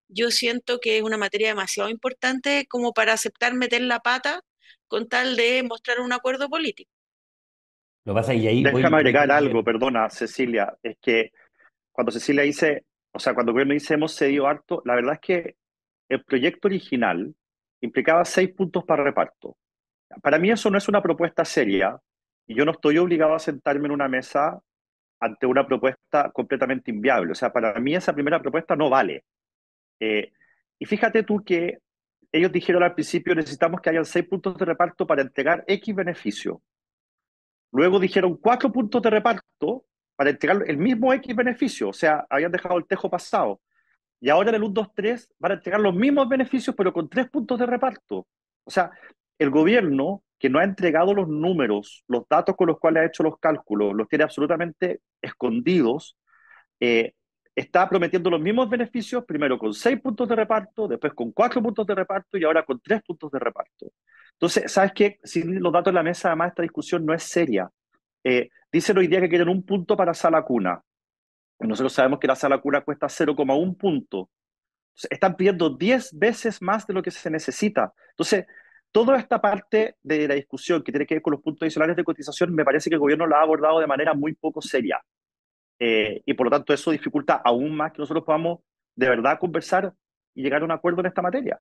yo 0.09 0.31
siento 0.31 0.81
que 0.81 0.99
es 0.99 1.03
una 1.05 1.17
materia 1.19 1.49
demasiado 1.49 1.91
importante 1.91 2.67
como 2.69 2.93
para 2.93 3.15
aceptar 3.15 3.55
meter 3.55 3.83
la 3.83 4.01
pata 4.01 4.43
con 4.89 5.09
tal 5.09 5.37
de 5.37 5.63
mostrar 5.65 6.01
un 6.01 6.13
acuerdo 6.13 6.49
político. 6.51 6.91
Lo 8.05 8.15
pasa 8.15 8.35
y 8.35 8.47
ahí 8.47 8.63
Déjame 8.63 8.97
agregar 8.97 9.31
algo, 9.31 9.63
perdona, 9.63 10.09
Cecilia, 10.09 10.75
es 10.83 10.97
que 11.01 11.33
cuando 11.93 12.11
Cecilia 12.11 12.43
dice, 12.43 12.85
o 13.13 13.19
sea, 13.19 13.35
cuando 13.35 13.51
el 13.51 13.55
gobierno 13.55 13.75
dice 13.75 13.95
hemos 13.95 14.17
cedido 14.17 14.47
harto, 14.47 14.83
la 14.85 14.95
verdad 14.95 15.15
es 15.15 15.21
que 15.21 15.57
el 16.09 16.25
proyecto 16.25 16.69
original 16.69 17.35
implicaba 17.81 18.25
seis 18.25 18.53
puntos 18.53 18.85
para 18.85 19.05
reparto. 19.05 19.57
Para 20.23 20.39
mí 20.39 20.51
eso 20.51 20.71
no 20.71 20.79
es 20.79 20.89
una 20.89 21.03
propuesta 21.03 21.45
seria 21.45 21.99
y 22.47 22.55
yo 22.55 22.65
no 22.65 22.73
estoy 22.73 22.99
obligado 22.99 23.35
a 23.35 23.39
sentarme 23.39 23.87
en 23.87 23.93
una 23.93 24.09
mesa 24.09 24.61
ante 25.21 25.47
una 25.47 25.67
propuesta 25.67 26.31
completamente 26.33 26.91
inviable. 26.91 27.33
O 27.33 27.35
sea, 27.35 27.53
para 27.53 27.79
mí 27.79 27.95
esa 27.95 28.13
primera 28.13 28.41
propuesta 28.41 28.75
no 28.75 28.91
vale. 28.91 29.25
Eh, 30.01 30.33
y 30.79 30.87
fíjate 30.87 31.23
tú 31.23 31.45
que 31.45 31.79
ellos 32.33 32.51
dijeron 32.51 32.83
al 32.83 32.95
principio 32.95 33.35
necesitamos 33.35 33.81
que 33.81 33.91
haya 33.91 34.05
seis 34.05 34.27
puntos 34.27 34.57
de 34.57 34.65
reparto 34.65 35.07
para 35.07 35.23
entregar 35.23 35.65
X 35.67 35.95
beneficio. 35.95 36.63
Luego 37.73 38.01
dijeron 38.01 38.37
cuatro 38.37 38.73
puntos 38.73 39.01
de 39.03 39.11
reparto 39.11 39.85
para 40.17 40.31
entregar 40.31 40.65
el 40.67 40.77
mismo 40.77 41.13
X 41.15 41.35
beneficio, 41.35 41.89
o 41.89 41.93
sea, 41.93 42.27
habían 42.29 42.53
dejado 42.53 42.79
el 42.79 42.87
tejo 42.87 43.09
pasado. 43.09 43.61
Y 44.21 44.29
ahora 44.29 44.51
en 44.51 44.57
el 44.57 44.65
1, 44.65 44.73
2, 44.75 44.89
3 44.95 45.33
van 45.39 45.53
a 45.53 45.55
entregar 45.55 45.81
los 45.81 45.95
mismos 45.95 46.29
beneficios, 46.29 46.77
pero 46.77 46.93
con 46.93 47.09
tres 47.09 47.31
puntos 47.31 47.59
de 47.59 47.67
reparto. 47.67 48.27
O 48.65 48.71
sea, 48.71 48.91
el 49.39 49.51
gobierno 49.51 50.23
que 50.39 50.51
no 50.51 50.59
ha 50.59 50.65
entregado 50.65 51.15
los 51.15 51.29
números, 51.29 52.05
los 52.07 52.29
datos 52.29 52.55
con 52.57 52.67
los 52.67 52.79
cuales 52.79 53.03
ha 53.03 53.07
hecho 53.07 53.23
los 53.23 53.39
cálculos, 53.39 53.95
los 53.95 54.09
tiene 54.09 54.25
absolutamente 54.25 55.01
escondidos, 55.23 56.19
eh, 56.81 57.15
está 57.55 57.89
prometiendo 57.89 58.31
los 58.31 58.41
mismos 58.41 58.69
beneficios, 58.69 59.25
primero 59.25 59.59
con 59.59 59.75
seis 59.75 60.01
puntos 60.01 60.29
de 60.29 60.37
reparto, 60.37 60.89
después 60.89 61.13
con 61.15 61.33
cuatro 61.33 61.63
puntos 61.63 61.87
de 61.87 61.95
reparto 61.95 62.39
y 62.39 62.45
ahora 62.45 62.65
con 62.65 62.81
tres 62.81 63.03
puntos 63.03 63.31
de 63.31 63.39
reparto. 63.39 63.93
Entonces, 64.41 64.73
¿sabes 64.73 64.93
qué? 64.95 65.21
Sin 65.23 65.63
los 65.63 65.71
datos 65.71 65.91
en 65.91 65.97
la 65.97 66.03
mesa, 66.03 66.29
además, 66.29 66.49
esta 66.49 66.63
discusión 66.63 67.05
no 67.05 67.13
es 67.13 67.23
seria. 67.23 67.71
Eh, 68.25 68.49
dicen 68.73 68.97
hoy 68.97 69.07
día 69.07 69.21
que 69.21 69.29
quieren 69.29 69.51
un 69.51 69.63
punto 69.63 69.95
para 69.99 70.15
sala 70.15 70.43
cuna. 70.43 70.83
Nosotros 71.59 71.93
sabemos 71.93 72.19
que 72.19 72.27
la 72.27 72.35
sala 72.35 72.59
cuna 72.59 72.81
cuesta 72.81 73.07
0,1 73.07 73.77
punto. 73.77 74.31
están 75.11 75.37
pidiendo 75.37 75.69
10 75.77 76.19
veces 76.19 76.63
más 76.63 76.87
de 76.87 76.95
lo 76.95 77.03
que 77.03 77.11
se 77.11 77.29
necesita. 77.31 77.93
Entonces, 78.13 78.47
toda 78.91 79.19
esta 79.19 79.43
parte 79.43 79.97
de 80.03 80.27
la 80.27 80.35
discusión 80.37 80.83
que 80.83 80.91
tiene 80.91 81.07
que 81.07 81.17
ver 81.17 81.23
con 81.23 81.33
los 81.33 81.43
puntos 81.43 81.63
adicionales 81.63 81.97
de 81.97 82.05
cotización, 82.05 82.55
me 82.55 82.65
parece 82.65 82.89
que 82.89 82.95
el 82.95 83.01
gobierno 83.01 83.27
la 83.27 83.41
ha 83.41 83.43
abordado 83.43 83.79
de 83.79 83.87
manera 83.87 84.15
muy 84.15 84.35
poco 84.35 84.63
seria. 84.63 85.03
Eh, 85.79 86.23
y 86.25 86.33
por 86.33 86.47
lo 86.47 86.51
tanto 86.51 86.73
eso 86.73 86.91
dificulta 86.93 87.43
aún 87.45 87.77
más 87.77 87.93
que 87.93 87.99
nosotros 87.99 88.25
podamos 88.25 88.61
de 88.97 89.09
verdad 89.09 89.39
conversar 89.39 89.93
y 90.35 90.43
llegar 90.43 90.63
a 90.63 90.65
un 90.65 90.71
acuerdo 90.73 91.01
en 91.01 91.07
esta 91.07 91.21
materia. 91.21 91.61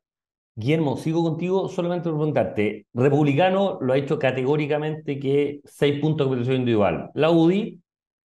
Guillermo, 0.60 0.98
sigo 0.98 1.24
contigo 1.24 1.70
solamente 1.70 2.10
por 2.10 2.18
preguntarte. 2.18 2.86
Republicano 2.94 3.78
lo 3.80 3.94
ha 3.94 3.98
hecho 3.98 4.20
categóricamente 4.20 5.18
que 5.18 5.62
seis 5.64 6.02
puntos 6.02 6.28
de 6.28 6.32
cotización 6.32 6.62
individual. 6.62 7.12
La 7.14 7.32
UDI, 7.32 7.82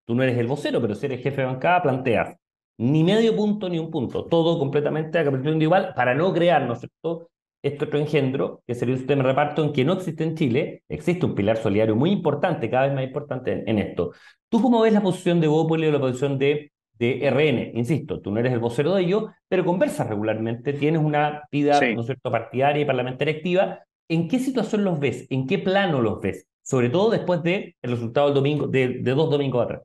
tú 0.05 0.15
no 0.15 0.23
eres 0.23 0.39
el 0.39 0.47
vocero, 0.47 0.81
pero 0.81 0.95
si 0.95 1.05
eres 1.05 1.21
jefe 1.21 1.41
de 1.41 1.47
bancada, 1.47 1.83
planteas 1.83 2.35
ni 2.79 3.03
medio 3.03 3.35
punto 3.35 3.69
ni 3.69 3.77
un 3.77 3.91
punto, 3.91 4.25
todo 4.25 4.57
completamente 4.57 5.19
a 5.19 5.23
capitalización 5.23 5.53
individual 5.53 5.93
para 5.95 6.15
no 6.15 6.33
crear, 6.33 6.65
¿no 6.65 6.73
es 6.73 6.79
cierto?, 6.79 7.29
este 7.61 7.85
otro 7.85 7.99
engendro, 7.99 8.61
que 8.67 8.75
sería 8.75 8.95
un 8.95 8.99
sistema 8.99 9.23
de 9.23 9.29
reparto 9.29 9.63
en 9.63 9.71
que 9.71 9.85
no 9.85 9.93
existe 9.93 10.23
en 10.23 10.35
Chile, 10.35 10.83
existe 10.89 11.25
un 11.25 11.35
pilar 11.35 11.57
solidario 11.57 11.95
muy 11.95 12.11
importante, 12.11 12.69
cada 12.69 12.87
vez 12.87 12.95
más 12.95 13.03
importante 13.05 13.63
en, 13.65 13.79
esto. 13.79 14.11
¿Tú 14.49 14.61
cómo 14.61 14.81
ves 14.81 14.91
la 14.91 15.01
posición 15.01 15.39
de 15.39 15.47
Bópoli 15.47 15.87
o 15.87 15.91
la 15.91 15.99
posición 15.99 16.37
de, 16.37 16.72
de 17.03 17.29
RN? 17.29 17.71
Insisto, 17.77 18.21
tú 18.21 18.31
no 18.31 18.39
eres 18.39 18.53
el 18.53 18.59
vocero 18.59 18.95
de 18.95 19.03
ello, 19.03 19.33
pero 19.47 19.65
conversas 19.65 20.07
regularmente, 20.07 20.73
tienes 20.73 21.01
una 21.01 21.43
vida, 21.51 21.79
¿no 21.93 22.01
es 22.01 22.05
cierto?, 22.05 22.31
partidaria 22.31 22.81
y 22.81 22.85
parlamentaria 22.85 23.35
activa. 23.35 23.79
¿En 24.09 24.27
qué 24.27 24.39
situación 24.39 24.83
los 24.83 24.99
ves? 24.99 25.27
¿En 25.29 25.47
qué 25.47 25.59
plano 25.59 26.01
los 26.01 26.21
ves? 26.21 26.47
Sobre 26.61 26.89
todo 26.89 27.09
después 27.09 27.43
del 27.43 27.75
resultado 27.81 28.27
del 28.27 28.35
domingo, 28.35 28.67
de, 28.67 28.99
de 28.99 29.11
dos 29.11 29.29
domingos 29.29 29.65
atrás. 29.65 29.81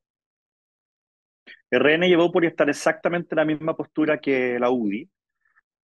RN 1.71 2.07
llevó 2.09 2.33
por 2.33 2.45
estar 2.45 2.69
exactamente 2.69 3.29
en 3.35 3.37
la 3.37 3.45
misma 3.45 3.77
postura 3.77 4.19
que 4.19 4.59
la 4.59 4.71
UDI. 4.71 5.09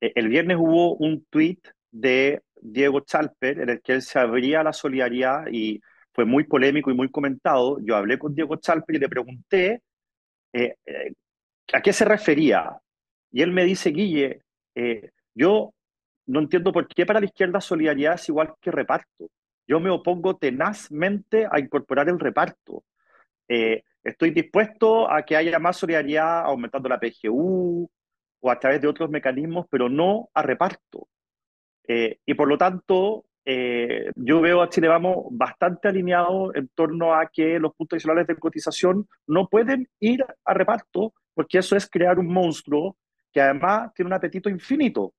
Eh, 0.01 0.13
el 0.15 0.29
viernes 0.29 0.57
hubo 0.59 0.97
un 0.97 1.25
tuit 1.29 1.67
de 1.91 2.43
Diego 2.61 3.01
Chalper, 3.01 3.61
en 3.61 3.69
el 3.69 3.83
que 3.83 3.93
él 3.93 4.03
se 4.03 4.19
abría 4.19 4.63
la 4.63 4.73
solidaridad 4.73 5.47
y 5.51 5.81
fue 6.13 6.25
muy 6.25 6.45
polémico 6.45 6.91
y 6.91 6.95
muy 6.95 7.11
comentado. 7.11 7.79
Yo 7.83 7.97
hablé 7.97 8.19
con 8.19 8.35
Diego 8.35 8.57
Chalper 8.57 8.97
y 8.97 8.99
le 8.99 9.09
pregunté 9.09 9.83
eh, 10.53 10.77
eh, 10.87 11.13
a 11.73 11.81
qué 11.81 11.93
se 11.93 12.05
refería. 12.05 12.79
Y 13.33 13.43
él 13.43 13.53
me 13.53 13.65
dice, 13.65 13.91
Guille, 13.91 14.43
eh, 14.75 15.11
yo 15.35 15.73
no 16.27 16.41
entiendo 16.41 16.73
por 16.73 16.87
qué 16.89 17.05
para 17.07 17.21
la 17.21 17.27
izquierda 17.27 17.61
solidaridad 17.61 18.15
es 18.15 18.29
igual 18.29 18.55
que 18.61 18.71
reparto. 18.71 19.29
Yo 19.67 19.81
me 19.81 19.91
opongo 19.91 20.37
tenazmente 20.37 21.47
a 21.51 21.59
incorporar 21.59 22.09
el 22.09 22.21
reparto. 22.21 22.85
Estoy 24.05 24.31
dispuesto 24.31 25.11
a 25.11 25.23
que 25.23 25.35
haya 25.35 25.59
más 25.59 25.79
solidaridad 25.79 26.45
aumentando 26.45 26.91
la 26.91 27.01
PGU 27.01 27.91
o 28.41 28.51
a 28.51 28.59
través 28.61 28.83
de 28.83 28.89
otros 28.89 29.09
mecanismos, 29.09 29.67
pero 29.71 29.89
no 29.89 30.29
a 30.35 30.43
reparto. 30.43 31.09
Eh, 31.89 32.19
y 32.27 32.35
por 32.35 32.47
lo 32.47 32.59
tanto, 32.59 33.25
eh, 33.47 34.13
yo 34.15 34.43
veo 34.43 34.61
a 34.61 34.69
Chile 34.69 34.89
bastante 35.31 35.89
alineado 35.89 36.55
en 36.55 36.69
torno 36.75 37.15
a 37.15 37.31
que 37.33 37.59
los 37.59 37.75
puntos 37.75 37.97
adicionales 37.97 38.27
de 38.27 38.37
cotización 38.37 39.09
no 39.27 39.49
pueden 39.49 39.89
ir 40.01 40.23
a 40.45 40.53
reparto, 40.53 41.15
porque 41.35 41.59
eso 41.59 41.77
es 41.77 41.89
crear 41.89 42.19
un 42.19 42.29
monstruo 42.29 42.97
que 43.33 43.41
además 43.41 43.93
tiene 43.95 44.07
un 44.07 44.13
apetito 44.15 44.49
infinito, 44.49 45.13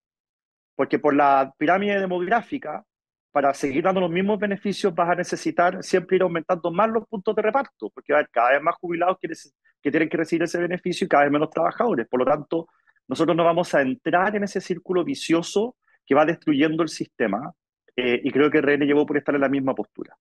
porque 0.75 0.99
por 0.99 1.13
la 1.13 1.54
pirámide 1.58 1.99
demográfica, 1.99 2.84
para 3.32 3.54
seguir 3.54 3.84
dando 3.84 3.99
los 3.99 4.10
mismos 4.10 4.39
beneficios 4.39 4.95
vas 4.95 5.10
a 5.10 5.15
necesitar 5.15 5.84
siempre 5.84 6.15
ir 6.15 6.21
aumentando 6.21 6.71
más 6.71 6.89
los 6.89 7.06
puntos 7.06 7.36
de 7.36 7.41
reparto, 7.41 7.89
porque 7.89 8.13
va 8.13 8.19
a 8.19 8.21
haber 8.21 8.32
cada 8.32 8.51
vez 8.51 8.62
más 8.62 8.75
jubilados 8.75 9.17
que, 9.19 9.28
que 9.82 9.91
tienen 9.91 10.08
que 10.08 10.15
recibir 10.15 10.43
ese 10.43 10.58
beneficio 10.58 11.04
y 11.04 11.10
cada 11.10 11.23
vez 11.23 11.34
menos 11.34 11.49
trabajadores. 11.49 12.08
Por 12.08 12.21
lo 12.21 12.25
tanto, 12.25 12.69
nosotros 13.10 13.36
no 13.36 13.43
vamos 13.43 13.75
a 13.75 13.82
entrar 13.82 14.38
en 14.38 14.45
ese 14.45 14.62
círculo 14.62 15.04
vicioso 15.04 15.75
que 16.06 16.15
va 16.15 16.25
destruyendo 16.25 16.82
el 16.82 16.88
sistema, 16.88 17.54
eh, 17.97 18.21
y 18.23 18.32
creo 18.32 18.49
que 18.49 18.62
RN 18.62 18.86
llevó 18.86 19.06
por 19.06 19.17
estar 19.17 19.36
en 19.36 19.41
la 19.41 19.49
misma 19.49 19.75
postura. 19.75 20.17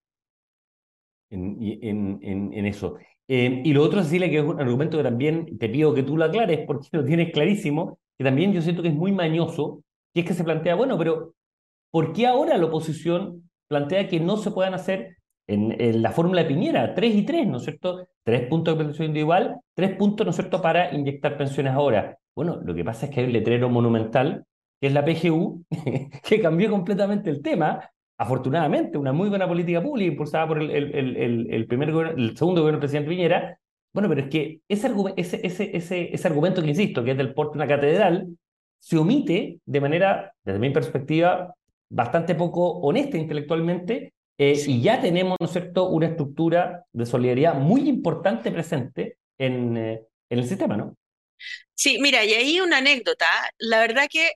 En, 1.30 1.57
en, 1.61 2.52
en 2.52 2.66
eso. 2.66 2.98
Eh, 3.28 3.62
y 3.64 3.72
lo 3.72 3.82
otro, 3.82 4.02
Cecilia, 4.02 4.28
que 4.28 4.38
es 4.38 4.44
un 4.44 4.60
argumento 4.60 4.96
que 4.98 5.02
también 5.02 5.58
te 5.58 5.68
pido 5.68 5.94
que 5.94 6.02
tú 6.02 6.16
lo 6.16 6.24
aclares 6.24 6.60
porque 6.66 6.88
lo 6.92 7.04
tienes 7.04 7.32
clarísimo, 7.32 7.98
que 8.18 8.24
también 8.24 8.52
yo 8.52 8.62
siento 8.62 8.82
que 8.82 8.88
es 8.88 8.94
muy 8.94 9.12
mañoso, 9.12 9.82
que 10.12 10.20
es 10.20 10.26
que 10.26 10.34
se 10.34 10.44
plantea, 10.44 10.74
bueno, 10.74 10.98
pero 10.98 11.34
¿por 11.90 12.12
qué 12.12 12.26
ahora 12.26 12.56
la 12.58 12.66
oposición 12.66 13.50
plantea 13.68 14.08
que 14.08 14.20
no 14.20 14.37
se 14.37 14.50
puedan 14.50 14.74
hacer 14.74 15.16
en, 15.46 16.02
la 16.02 16.10
fórmula 16.12 16.42
de 16.42 16.48
Piñera, 16.48 16.94
3 16.94 17.14
y 17.14 17.22
3, 17.22 17.46
¿no 17.46 17.58
es 17.58 17.64
cierto? 17.64 18.06
Tres 18.24 18.48
puntos 18.48 18.76
de 18.76 18.84
pensión 18.84 19.08
individual, 19.08 19.60
tres 19.74 19.96
puntos, 19.96 20.24
¿no 20.24 20.30
es 20.30 20.37
cierto?, 20.37 20.62
para 20.62 20.94
inyectar 20.94 21.37
pensiones 21.37 21.74
ahora. 21.74 22.18
Bueno, 22.34 22.60
lo 22.64 22.74
que 22.74 22.84
pasa 22.84 23.06
es 23.06 23.12
que 23.12 23.20
hay 23.20 23.26
un 23.26 23.32
letrero 23.32 23.68
monumental 23.68 24.44
que 24.80 24.88
es 24.88 24.92
la 24.92 25.04
PGU, 25.04 25.64
que 26.28 26.40
cambió 26.40 26.70
completamente 26.70 27.30
el 27.30 27.42
tema. 27.42 27.90
Afortunadamente, 28.16 28.96
una 28.96 29.12
muy 29.12 29.29
buena 29.29 29.48
política 29.48 29.83
pública 29.83 30.12
impulsada 30.12 30.46
por 30.46 30.62
el, 30.62 30.70
el, 30.70 31.50
el, 31.50 31.66
primer 31.66 31.88
el 31.88 32.37
segundo 32.37 32.61
gobierno 32.61 32.79
del 32.79 32.81
presidente 32.81 33.11
Piñera. 33.11 33.59
Bueno, 33.92 34.09
pero 34.09 34.22
es 34.22 34.29
que 34.29 34.61
ese, 34.68 34.92
ese, 35.16 35.40
ese, 35.44 35.77
ese, 35.77 36.14
ese 36.14 36.29
argumento 36.29 36.62
que 36.62 36.68
insisto, 36.68 37.03
que 37.05 37.12
es 37.12 37.16
del 37.16 37.35
porte 37.35 37.59
de 37.59 37.64
una 37.64 37.74
catedral, 37.74 38.29
se 38.79 38.98
omite 38.98 39.59
de 39.64 39.81
manera, 39.81 40.33
desde 40.44 40.59
mi 40.59 40.70
perspectiva, 40.70 41.55
bastante 41.88 42.35
poco 42.35 42.81
honesta 42.81 43.16
intelectualmente, 43.16 44.12
eh, 44.37 44.61
y 44.66 44.83
ya 44.83 45.00
tenemos, 45.00 45.37
¿no 45.40 45.46
es 45.46 45.53
cierto?, 45.53 45.88
una 45.88 46.07
estructura 46.07 46.85
de 46.92 47.07
solidaridad 47.07 47.55
muy 47.55 47.88
importante 47.88 48.50
presente 48.50 49.16
en, 49.38 49.77
eh, 49.77 50.03
en 50.29 50.38
el 50.38 50.46
sistema, 50.46 50.77
¿no? 50.77 50.96
Sí, 51.74 51.98
mira, 52.00 52.24
y 52.24 52.33
ahí 52.33 52.61
una 52.61 52.79
anécdota. 52.79 53.27
La 53.59 53.81
verdad 53.81 54.07
que 54.11 54.33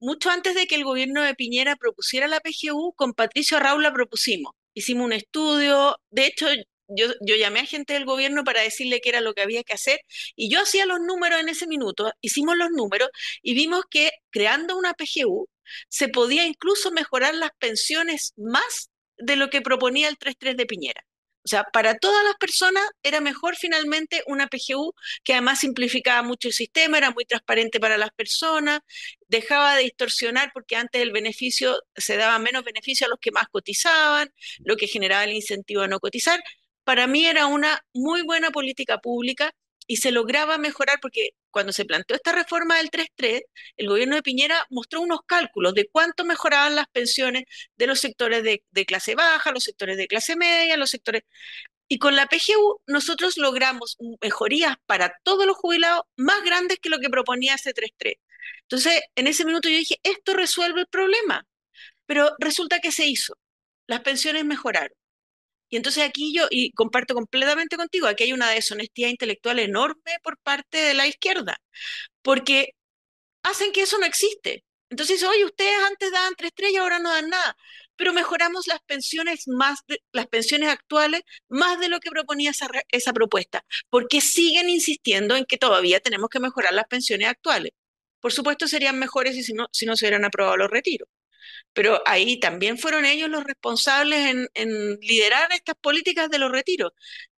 mucho 0.00 0.30
antes 0.30 0.54
de 0.54 0.66
que 0.66 0.76
el 0.76 0.84
gobierno 0.84 1.22
de 1.22 1.34
Piñera 1.34 1.76
propusiera 1.76 2.28
la 2.28 2.40
PGU, 2.40 2.94
con 2.94 3.14
Patricio 3.14 3.58
Raúl 3.58 3.82
la 3.82 3.92
propusimos. 3.92 4.52
Hicimos 4.74 5.06
un 5.06 5.12
estudio, 5.12 5.96
de 6.10 6.26
hecho, 6.26 6.46
yo, 6.88 7.06
yo, 7.20 7.36
llamé 7.36 7.60
a 7.60 7.66
gente 7.66 7.94
del 7.94 8.04
gobierno 8.06 8.44
para 8.44 8.62
decirle 8.62 9.00
qué 9.00 9.10
era 9.10 9.20
lo 9.20 9.34
que 9.34 9.42
había 9.42 9.62
que 9.64 9.74
hacer 9.74 10.00
y 10.36 10.50
yo 10.50 10.60
hacía 10.62 10.86
los 10.86 11.00
números 11.00 11.40
en 11.40 11.48
ese 11.48 11.66
minuto, 11.66 12.10
hicimos 12.20 12.56
los 12.56 12.70
números 12.70 13.10
y 13.42 13.54
vimos 13.54 13.84
que 13.90 14.10
creando 14.30 14.76
una 14.78 14.94
PGU 14.94 15.48
se 15.88 16.08
podía 16.08 16.46
incluso 16.46 16.90
mejorar 16.92 17.34
las 17.34 17.50
pensiones 17.58 18.32
más 18.36 18.90
de 19.18 19.36
lo 19.36 19.50
que 19.50 19.60
proponía 19.62 20.08
el 20.08 20.18
3.3 20.18 20.56
de 20.56 20.66
Piñera. 20.66 21.07
O 21.48 21.50
sea, 21.50 21.64
para 21.64 21.96
todas 21.96 22.22
las 22.24 22.34
personas 22.34 22.84
era 23.02 23.22
mejor 23.22 23.56
finalmente 23.56 24.22
una 24.26 24.48
PGU 24.48 24.92
que 25.24 25.32
además 25.32 25.60
simplificaba 25.60 26.22
mucho 26.22 26.48
el 26.48 26.52
sistema, 26.52 26.98
era 26.98 27.10
muy 27.10 27.24
transparente 27.24 27.80
para 27.80 27.96
las 27.96 28.10
personas, 28.10 28.80
dejaba 29.28 29.74
de 29.76 29.84
distorsionar 29.84 30.50
porque 30.52 30.76
antes 30.76 31.00
el 31.00 31.10
beneficio 31.10 31.78
se 31.96 32.18
daba 32.18 32.38
menos 32.38 32.64
beneficio 32.64 33.06
a 33.06 33.08
los 33.10 33.18
que 33.18 33.30
más 33.32 33.48
cotizaban, 33.48 34.30
lo 34.62 34.76
que 34.76 34.88
generaba 34.88 35.24
el 35.24 35.32
incentivo 35.32 35.80
a 35.80 35.88
no 35.88 36.00
cotizar. 36.00 36.38
Para 36.84 37.06
mí 37.06 37.24
era 37.24 37.46
una 37.46 37.82
muy 37.94 38.20
buena 38.24 38.50
política 38.50 38.98
pública 38.98 39.54
y 39.88 39.96
se 39.96 40.12
lograba 40.12 40.58
mejorar 40.58 40.98
porque 41.00 41.30
cuando 41.50 41.72
se 41.72 41.86
planteó 41.86 42.14
esta 42.14 42.32
reforma 42.32 42.76
del 42.76 42.90
3.3, 42.90 43.42
el 43.78 43.88
gobierno 43.88 44.16
de 44.16 44.22
Piñera 44.22 44.66
mostró 44.70 45.00
unos 45.00 45.20
cálculos 45.26 45.74
de 45.74 45.88
cuánto 45.90 46.24
mejoraban 46.24 46.76
las 46.76 46.86
pensiones 46.88 47.44
de 47.76 47.86
los 47.86 47.98
sectores 47.98 48.44
de, 48.44 48.86
clase 48.86 49.14
baja, 49.14 49.50
los 49.50 49.64
sectores 49.64 49.96
de 49.96 50.06
clase 50.06 50.36
media, 50.36 50.76
los 50.76 50.90
sectores... 50.90 51.22
Y 51.88 51.98
con 51.98 52.16
la 52.16 52.26
PGU 52.26 52.82
nosotros 52.86 53.38
logramos 53.38 53.96
mejorías 54.20 54.76
para 54.84 55.14
todos 55.22 55.46
los 55.46 55.56
jubilados 55.56 56.02
más 56.16 56.44
grandes 56.44 56.78
que 56.80 56.90
lo 56.90 56.98
que 57.00 57.08
proponía 57.08 57.54
ese 57.54 57.72
3.3. 57.72 58.20
Entonces, 58.62 59.00
en 59.16 59.26
ese 59.26 59.46
minuto 59.46 59.70
yo 59.70 59.76
dije, 59.78 59.98
esto 60.02 60.34
resuelve 60.34 60.82
el 60.82 60.86
problema. 60.88 61.46
Pero 62.06 62.34
resulta 62.38 62.80
que 62.80 62.92
se 62.92 63.06
hizo. 63.06 63.38
Las 63.86 64.00
pensiones 64.00 64.44
mejoraron. 64.44 64.92
Y 65.68 65.76
entonces 65.76 66.04
aquí 66.04 66.34
yo, 66.34 66.46
y 66.50 66.72
comparto 66.72 67.14
completamente 67.14 67.76
contigo, 67.76 68.06
aquí 68.06 68.24
hay 68.24 68.32
una 68.32 68.50
deshonestidad 68.50 69.10
intelectual 69.10 69.58
enorme 69.58 70.18
por 70.22 70.38
parte 70.38 70.78
de 70.78 70.94
la 70.94 71.06
izquierda, 71.06 71.58
porque 72.22 72.70
hacen 73.42 73.72
que 73.72 73.82
eso 73.82 73.98
no 73.98 74.06
existe. 74.06 74.64
Entonces, 74.90 75.22
oye, 75.24 75.44
ustedes 75.44 75.76
antes 75.88 76.12
daban 76.12 76.34
tres 76.36 76.48
estrellas, 76.50 76.82
ahora 76.82 76.98
no 76.98 77.10
dan 77.12 77.28
nada, 77.30 77.56
pero 77.96 78.12
mejoramos 78.12 78.66
las 78.66 78.80
pensiones 78.86 79.48
más, 79.48 79.80
las 80.12 80.26
pensiones 80.28 80.70
actuales 80.70 81.22
más 81.48 81.78
de 81.80 81.88
lo 81.88 82.00
que 82.00 82.10
proponía 82.10 82.50
esa, 82.52 82.68
esa 82.90 83.12
propuesta, 83.12 83.64
porque 83.90 84.20
siguen 84.20 84.70
insistiendo 84.70 85.36
en 85.36 85.44
que 85.44 85.58
todavía 85.58 86.00
tenemos 86.00 86.30
que 86.30 86.40
mejorar 86.40 86.74
las 86.74 86.86
pensiones 86.86 87.28
actuales. 87.28 87.72
Por 88.20 88.32
supuesto, 88.32 88.68
serían 88.68 88.98
mejores 88.98 89.34
si 89.46 89.52
no, 89.54 89.68
si 89.72 89.86
no 89.86 89.96
se 89.96 90.06
hubieran 90.06 90.24
aprobado 90.24 90.56
los 90.56 90.70
retiros 90.70 91.08
pero 91.72 92.02
ahí 92.06 92.40
también 92.40 92.78
fueron 92.78 93.04
ellos 93.04 93.28
los 93.30 93.44
responsables 93.44 94.48
en, 94.54 94.98
liderar 95.00 95.52
estas 95.52 95.76
políticas 95.80 96.30
de 96.30 96.38
los 96.38 96.50
retiros. 96.52 96.92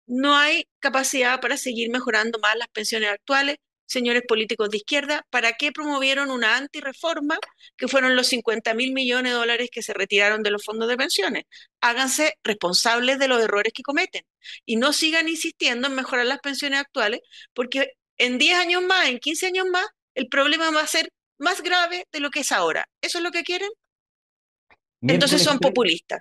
No 0.06 0.36
hay 0.36 0.66
capacidad 0.80 1.40
para 1.40 1.56
seguir 1.56 1.90
mejorando 1.90 2.38
más 2.40 2.56
las 2.56 2.68
pensiones 2.68 3.10
actuales, 3.10 3.56
señores 3.86 4.22
políticos 4.26 4.70
de 4.70 4.78
izquierda, 4.78 5.26
¿para 5.30 5.52
qué 5.54 5.72
promovieron 5.72 6.30
una 6.30 6.56
antireforma 6.56 7.38
que 7.76 7.88
fueron 7.88 8.16
los 8.16 8.28
50 8.28 8.72
mil 8.74 8.92
millones 8.92 9.32
de 9.32 9.38
dólares 9.38 9.68
que 9.72 9.82
se 9.82 9.92
retiraron 9.94 10.42
de 10.42 10.50
los 10.50 10.64
fondos 10.64 10.88
de 10.88 10.96
pensiones? 10.96 11.44
Háganse 11.80 12.34
responsables 12.44 13.18
de 13.18 13.28
los 13.28 13.42
errores 13.42 13.72
que 13.74 13.82
cometen 13.82 14.22
y 14.64 14.76
no 14.76 14.92
sigan 14.92 15.28
insistiendo 15.28 15.88
en 15.88 15.94
mejorar 15.96 16.26
las 16.26 16.40
pensiones 16.40 16.80
actuales, 16.80 17.20
porque 17.52 17.92
en 18.16 18.38
10 18.38 18.58
años 18.58 18.82
más, 18.82 19.08
en 19.08 19.18
15 19.18 19.46
años 19.46 19.66
más, 19.70 19.86
el 20.14 20.28
problema 20.28 20.70
va 20.70 20.82
a 20.82 20.86
ser 20.86 21.10
más 21.38 21.62
grave 21.62 22.06
de 22.12 22.20
lo 22.20 22.30
que 22.30 22.40
es 22.40 22.52
ahora. 22.52 22.88
¿Eso 23.00 23.18
es 23.18 23.24
lo 23.24 23.30
que 23.32 23.42
quieren? 23.42 23.70
Entonces 25.02 25.42
son 25.42 25.58
populistas. 25.58 26.20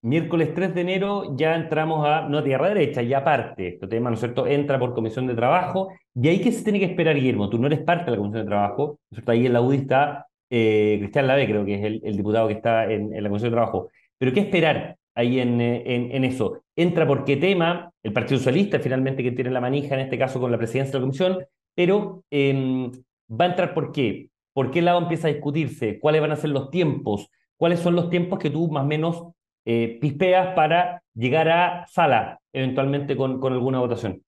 Miércoles 0.00 0.54
3 0.54 0.74
de 0.74 0.80
enero 0.80 1.36
ya 1.36 1.56
entramos 1.56 2.06
a, 2.06 2.28
no 2.28 2.44
tierra 2.44 2.68
derecha, 2.68 3.02
ya 3.02 3.24
parte, 3.24 3.68
este 3.68 3.88
tema, 3.88 4.10
¿no 4.10 4.14
es 4.14 4.20
cierto? 4.20 4.46
Entra 4.46 4.78
por 4.78 4.94
comisión 4.94 5.26
de 5.26 5.34
trabajo, 5.34 5.88
y 6.14 6.28
ahí 6.28 6.40
que 6.40 6.52
se 6.52 6.62
tiene 6.62 6.78
que 6.78 6.84
esperar, 6.84 7.16
Guillermo, 7.16 7.50
tú 7.50 7.58
no 7.58 7.66
eres 7.66 7.80
parte 7.80 8.04
de 8.04 8.12
la 8.12 8.16
comisión 8.18 8.44
de 8.44 8.48
trabajo, 8.48 8.86
¿no 8.86 8.94
es 9.10 9.16
cierto? 9.16 9.32
Ahí 9.32 9.46
en 9.46 9.52
la 9.52 9.60
UDI 9.60 9.76
está 9.76 10.26
eh, 10.50 10.98
Cristian 11.00 11.26
Lave, 11.26 11.46
creo 11.46 11.64
que 11.64 11.74
es 11.74 12.00
el, 12.04 12.16
diputado 12.16 12.46
que 12.46 12.54
está 12.54 12.90
en, 12.90 13.10
la 13.10 13.28
comisión 13.28 13.50
de 13.50 13.56
trabajo, 13.56 13.90
pero 14.16 14.32
¿qué 14.32 14.40
esperar 14.40 14.96
ahí 15.16 15.40
en, 15.40 15.60
en, 15.60 16.24
eso? 16.24 16.62
Entra 16.76 17.04
por 17.04 17.24
qué 17.24 17.36
tema, 17.36 17.90
el 18.04 18.12
Partido 18.12 18.38
Socialista 18.38 18.78
finalmente 18.78 19.24
que 19.24 19.32
tiene 19.32 19.50
la 19.50 19.60
manija, 19.60 19.96
en 19.96 20.02
este 20.02 20.16
caso 20.16 20.38
con 20.38 20.52
la 20.52 20.58
presidencia 20.58 20.92
de 20.92 20.98
la 20.98 21.02
comisión, 21.02 21.38
pero 21.74 22.22
em, 22.30 22.92
va 23.28 23.46
a 23.46 23.48
entrar 23.48 23.74
por 23.74 23.90
qué, 23.90 24.30
por 24.52 24.70
qué 24.70 24.80
lado 24.80 25.00
empieza 25.00 25.26
a 25.26 25.32
discutirse, 25.32 25.98
cuáles 25.98 26.20
van 26.20 26.30
a 26.30 26.36
ser 26.36 26.50
los 26.50 26.70
tiempos, 26.70 27.28
cuáles 27.58 27.80
son 27.80 27.94
los 27.96 28.08
tiempos 28.08 28.38
que 28.38 28.50
tú 28.50 28.68
más 28.70 28.84
o 28.84 28.86
menos 28.86 29.34
eh, 29.66 29.98
pispeas 30.00 30.54
para 30.54 31.02
llegar 31.14 31.48
a 31.50 31.86
sala, 31.88 32.40
eventualmente 32.52 33.16
con, 33.16 33.44
alguna 33.52 33.80
votación. 33.80 34.24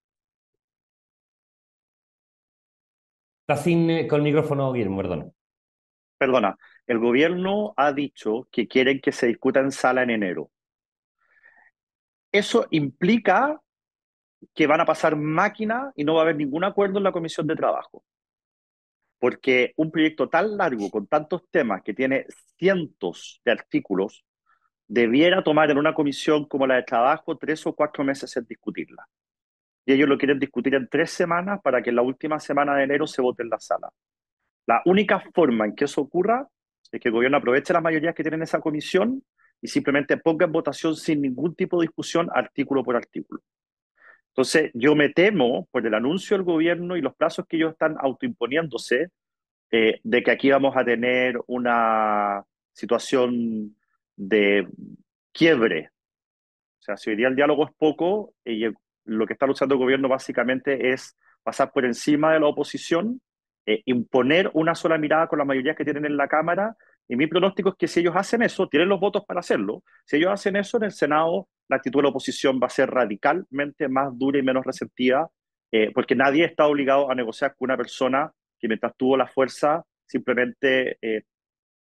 Está 3.42 3.56
sin 3.62 3.88
eh, 3.88 4.06
con 4.06 4.18
el 4.18 4.24
micrófono, 4.24 4.72
Guillermo, 4.72 4.98
perdona. 4.98 5.30
Perdona, 6.18 6.58
el 6.86 6.98
gobierno 6.98 7.72
ha 7.76 7.92
dicho 7.92 8.46
que 8.50 8.68
quieren 8.68 9.00
que 9.00 9.12
se 9.12 9.28
discuta 9.28 9.60
en 9.60 9.72
sala 9.72 10.02
en 10.02 10.10
enero. 10.10 10.50
Eso 12.32 12.66
implica 12.70 13.60
que 14.54 14.66
van 14.66 14.80
a 14.80 14.84
pasar 14.84 15.16
máquina 15.16 15.92
y 15.96 16.04
no 16.04 16.14
va 16.14 16.20
a 16.20 16.24
haber 16.24 16.36
ningún 16.36 16.64
acuerdo 16.64 16.98
en 16.98 17.04
la 17.04 17.12
comisión 17.12 17.46
de 17.46 17.56
trabajo 17.56 18.04
porque 19.20 19.74
un 19.76 19.90
proyecto 19.90 20.28
tan 20.28 20.56
largo, 20.56 20.90
con 20.90 21.06
tantos 21.06 21.42
temas, 21.50 21.82
que 21.82 21.94
tiene 21.94 22.26
cientos 22.58 23.40
de 23.44 23.52
artículos, 23.52 24.24
debiera 24.88 25.44
tomar 25.44 25.70
en 25.70 25.78
una 25.78 25.94
comisión 25.94 26.46
como 26.46 26.66
la 26.66 26.76
de 26.76 26.82
trabajo 26.82 27.36
tres 27.36 27.64
o 27.66 27.74
cuatro 27.74 28.02
meses 28.02 28.34
en 28.36 28.46
discutirla. 28.46 29.06
Y 29.84 29.92
ellos 29.92 30.08
lo 30.08 30.18
quieren 30.18 30.38
discutir 30.38 30.74
en 30.74 30.88
tres 30.88 31.10
semanas 31.10 31.60
para 31.62 31.82
que 31.82 31.90
en 31.90 31.96
la 31.96 32.02
última 32.02 32.40
semana 32.40 32.74
de 32.74 32.84
enero 32.84 33.06
se 33.06 33.22
vote 33.22 33.42
en 33.42 33.50
la 33.50 33.60
sala. 33.60 33.90
La 34.66 34.82
única 34.86 35.22
forma 35.34 35.66
en 35.66 35.74
que 35.74 35.84
eso 35.84 36.00
ocurra 36.00 36.48
es 36.90 37.00
que 37.00 37.08
el 37.08 37.14
gobierno 37.14 37.36
aproveche 37.36 37.72
las 37.72 37.82
mayorías 37.82 38.14
que 38.14 38.22
tiene 38.22 38.36
en 38.36 38.42
esa 38.42 38.60
comisión 38.60 39.22
y 39.60 39.68
simplemente 39.68 40.16
ponga 40.16 40.46
en 40.46 40.52
votación 40.52 40.96
sin 40.96 41.20
ningún 41.20 41.54
tipo 41.54 41.78
de 41.78 41.86
discusión 41.86 42.28
artículo 42.34 42.82
por 42.82 42.96
artículo. 42.96 43.42
Entonces, 44.40 44.70
yo 44.72 44.94
me 44.94 45.10
temo 45.10 45.68
por 45.70 45.86
el 45.86 45.92
anuncio 45.92 46.34
del 46.34 46.44
gobierno 46.44 46.96
y 46.96 47.02
los 47.02 47.14
plazos 47.14 47.44
que 47.46 47.58
ellos 47.58 47.72
están 47.72 47.96
autoimponiéndose, 48.00 49.10
eh, 49.70 50.00
de 50.02 50.22
que 50.22 50.30
aquí 50.30 50.50
vamos 50.50 50.74
a 50.78 50.82
tener 50.82 51.38
una 51.46 52.42
situación 52.72 53.76
de 54.16 54.66
quiebre. 55.30 55.90
O 56.78 56.82
sea, 56.82 56.96
si 56.96 57.10
hoy 57.10 57.16
día 57.16 57.28
el 57.28 57.36
diálogo 57.36 57.66
es 57.66 57.74
poco, 57.76 58.32
y 58.42 58.64
lo 59.04 59.26
que 59.26 59.34
está 59.34 59.46
luchando 59.46 59.74
el 59.74 59.80
gobierno 59.80 60.08
básicamente 60.08 60.90
es 60.90 61.18
pasar 61.42 61.70
por 61.70 61.84
encima 61.84 62.32
de 62.32 62.40
la 62.40 62.46
oposición, 62.46 63.20
eh, 63.66 63.82
imponer 63.84 64.50
una 64.54 64.74
sola 64.74 64.96
mirada 64.96 65.26
con 65.26 65.38
las 65.38 65.46
mayorías 65.46 65.76
que 65.76 65.84
tienen 65.84 66.06
en 66.06 66.16
la 66.16 66.28
Cámara. 66.28 66.74
Y 67.06 67.16
mi 67.16 67.26
pronóstico 67.26 67.68
es 67.68 67.74
que 67.74 67.88
si 67.88 68.00
ellos 68.00 68.16
hacen 68.16 68.40
eso, 68.40 68.70
tienen 68.70 68.88
los 68.88 69.00
votos 69.00 69.22
para 69.26 69.40
hacerlo. 69.40 69.82
Si 70.06 70.16
ellos 70.16 70.32
hacen 70.32 70.56
eso 70.56 70.78
en 70.78 70.84
el 70.84 70.92
Senado, 70.92 71.46
la 71.70 71.76
actitud 71.76 72.00
de 72.00 72.02
la 72.02 72.08
oposición 72.10 72.58
va 72.60 72.66
a 72.66 72.70
ser 72.70 72.90
radicalmente 72.90 73.88
más 73.88 74.10
dura 74.18 74.38
y 74.38 74.42
menos 74.42 74.64
resentida, 74.64 75.28
eh, 75.72 75.92
porque 75.94 76.16
nadie 76.16 76.44
está 76.44 76.66
obligado 76.66 77.10
a 77.10 77.14
negociar 77.14 77.54
con 77.56 77.70
una 77.70 77.76
persona 77.76 78.32
que 78.58 78.68
mientras 78.68 78.92
tuvo 78.96 79.16
la 79.16 79.28
fuerza 79.28 79.84
simplemente 80.04 80.98
eh, 81.00 81.22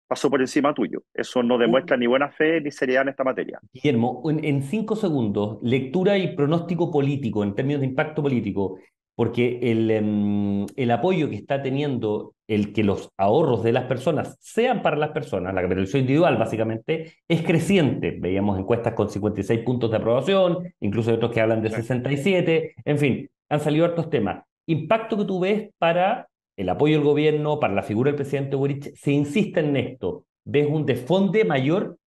pasó 0.07 0.29
por 0.29 0.41
encima 0.41 0.73
tuyo. 0.73 1.03
Eso 1.13 1.43
no 1.43 1.59
demuestra 1.59 1.95
ni 1.97 2.07
buena 2.07 2.31
fe 2.31 2.59
ni 2.61 2.71
seriedad 2.71 3.03
en 3.03 3.09
esta 3.09 3.23
materia. 3.23 3.59
Guillermo, 3.71 4.23
en, 4.27 4.63
cinco 4.63 4.95
segundos, 4.95 5.59
lectura 5.61 6.17
y 6.17 6.35
pronóstico 6.35 6.91
político 6.91 7.43
en 7.43 7.53
términos 7.53 7.81
de 7.81 7.87
impacto 7.87 8.23
político, 8.23 8.79
porque 9.15 9.59
el, 9.61 9.89
em, 9.91 10.65
el 10.75 10.91
apoyo 10.91 11.29
que 11.29 11.35
está 11.35 11.61
teniendo 11.61 12.33
el 12.47 12.73
que 12.73 12.83
los 12.83 13.09
ahorros 13.17 13.63
de 13.63 13.71
las 13.71 13.85
personas 13.85 14.37
sean 14.39 14.81
para 14.81 14.97
las 14.97 15.11
personas, 15.11 15.53
la 15.53 15.61
capitalización 15.61 16.01
individual 16.01 16.37
básicamente, 16.37 17.13
es 17.27 17.41
creciente. 17.41 18.17
Veíamos 18.19 18.59
encuestas 18.59 18.93
con 18.93 19.09
56 19.09 19.61
puntos 19.61 19.89
de 19.89 19.97
aprobación, 19.97 20.73
incluso 20.79 21.13
otros 21.13 21.31
que 21.31 21.41
hablan 21.41 21.61
de 21.61 21.69
67, 21.69 22.75
en 22.83 22.97
fin, 22.97 23.29
han 23.49 23.59
salido 23.59 23.85
hartos 23.85 24.09
temas. 24.09 24.43
Impacto 24.67 25.17
que 25.17 25.25
tú 25.25 25.39
ves 25.39 25.69
para 25.77 26.27
el 26.57 26.69
apoyo 26.69 26.95
del 26.95 27.03
gobierno, 27.03 27.59
para 27.59 27.73
la 27.73 27.83
figura 27.83 28.09
del 28.09 28.15
presidente 28.15 28.55
Boric, 28.55 28.95
se 28.95 29.11
insiste 29.11 29.59
en 29.59 29.75
esto. 29.75 30.25
¿Ves 30.45 30.67
un 30.69 30.85
desfonde 30.85 31.43
mayor 31.43 31.97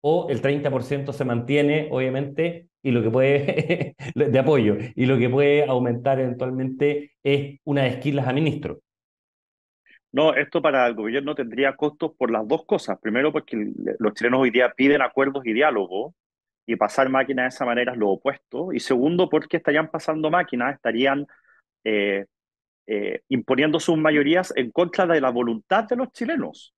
o 0.00 0.28
el 0.30 0.40
30% 0.40 1.12
se 1.12 1.24
mantiene, 1.24 1.88
obviamente, 1.90 2.68
y 2.82 2.90
lo 2.90 3.02
que 3.02 3.10
puede, 3.10 3.96
de 4.14 4.38
apoyo, 4.38 4.76
y 4.94 5.06
lo 5.06 5.18
que 5.18 5.28
puede 5.28 5.64
aumentar 5.64 6.20
eventualmente 6.20 7.12
es 7.22 7.58
una 7.64 7.82
de 7.82 7.88
esquilas 7.88 8.26
a 8.26 8.32
ministro? 8.32 8.80
No, 10.10 10.34
esto 10.34 10.62
para 10.62 10.86
el 10.86 10.94
gobierno 10.94 11.34
tendría 11.34 11.76
costos 11.76 12.12
por 12.16 12.30
las 12.30 12.46
dos 12.48 12.64
cosas. 12.64 12.98
Primero, 12.98 13.30
porque 13.30 13.72
los 13.98 14.14
chilenos 14.14 14.40
hoy 14.40 14.50
día 14.50 14.72
piden 14.74 15.02
acuerdos 15.02 15.44
y 15.44 15.52
diálogo, 15.52 16.14
y 16.68 16.76
pasar 16.76 17.08
máquinas 17.08 17.44
de 17.44 17.48
esa 17.48 17.64
manera 17.64 17.92
es 17.92 17.98
lo 17.98 18.10
opuesto. 18.10 18.72
Y 18.74 18.80
segundo, 18.80 19.30
porque 19.30 19.56
estarían 19.56 19.90
pasando 19.90 20.30
máquinas, 20.30 20.74
estarían 20.74 21.26
eh, 21.82 22.26
eh, 22.86 23.22
imponiendo 23.28 23.80
sus 23.80 23.96
mayorías 23.96 24.52
en 24.54 24.70
contra 24.70 25.06
de 25.06 25.20
la 25.20 25.30
voluntad 25.30 25.84
de 25.84 25.96
los 25.96 26.12
chilenos. 26.12 26.74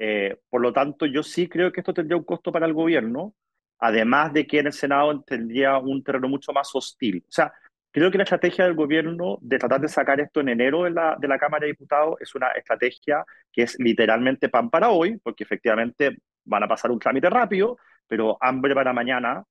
Eh, 0.00 0.38
por 0.48 0.60
lo 0.60 0.72
tanto, 0.72 1.06
yo 1.06 1.22
sí 1.22 1.48
creo 1.48 1.70
que 1.70 1.80
esto 1.80 1.94
tendría 1.94 2.16
un 2.16 2.24
costo 2.24 2.50
para 2.50 2.66
el 2.66 2.74
gobierno, 2.74 3.34
además 3.80 4.32
de 4.32 4.46
que 4.46 4.60
en 4.60 4.66
el 4.66 4.72
Senado 4.72 5.22
tendría 5.22 5.78
un 5.78 6.02
terreno 6.04 6.28
mucho 6.28 6.52
más 6.52 6.70
hostil. 6.74 7.24
O 7.28 7.32
sea, 7.32 7.52
creo 7.90 8.10
que 8.10 8.18
la 8.18 8.24
estrategia 8.24 8.64
del 8.64 8.74
gobierno 8.74 9.38
de 9.40 9.58
tratar 9.58 9.80
de 9.80 9.88
sacar 9.88 10.20
esto 10.20 10.40
en 10.40 10.50
enero 10.50 10.84
de 10.84 10.90
la, 10.90 11.16
de 11.18 11.26
la 11.26 11.38
Cámara 11.38 11.62
de 11.62 11.72
Diputados 11.72 12.16
es 12.20 12.34
una 12.34 12.48
estrategia 12.48 13.24
que 13.50 13.62
es 13.62 13.78
literalmente 13.78 14.48
pan 14.48 14.70
para 14.70 14.90
hoy, 14.90 15.18
porque 15.22 15.44
efectivamente 15.44 16.18
van 16.44 16.62
a 16.62 16.68
pasar 16.68 16.90
un 16.90 16.98
trámite 16.98 17.30
rápido, 17.30 17.78
pero 18.06 18.36
hambre 18.40 18.74
para 18.74 18.92
mañana, 18.92 19.44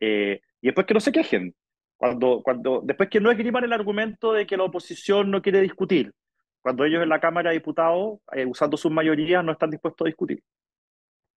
eh, 0.00 0.40
y 0.60 0.66
después 0.66 0.86
que 0.86 0.94
no 0.94 1.00
se 1.00 1.12
quejen, 1.12 1.54
cuando, 1.96 2.42
cuando, 2.42 2.82
después 2.84 3.08
que 3.08 3.20
no 3.20 3.30
esgriman 3.30 3.64
el 3.64 3.72
argumento 3.72 4.32
de 4.32 4.46
que 4.46 4.56
la 4.56 4.64
oposición 4.64 5.30
no 5.30 5.40
quiere 5.40 5.60
discutir, 5.60 6.12
cuando 6.60 6.84
ellos 6.84 7.02
en 7.02 7.08
la 7.08 7.20
Cámara 7.20 7.50
de 7.50 7.58
Diputados, 7.58 8.18
eh, 8.32 8.44
usando 8.44 8.76
sus 8.76 8.90
mayorías, 8.90 9.44
no 9.44 9.52
están 9.52 9.70
dispuestos 9.70 10.04
a 10.04 10.08
discutir. 10.08 10.42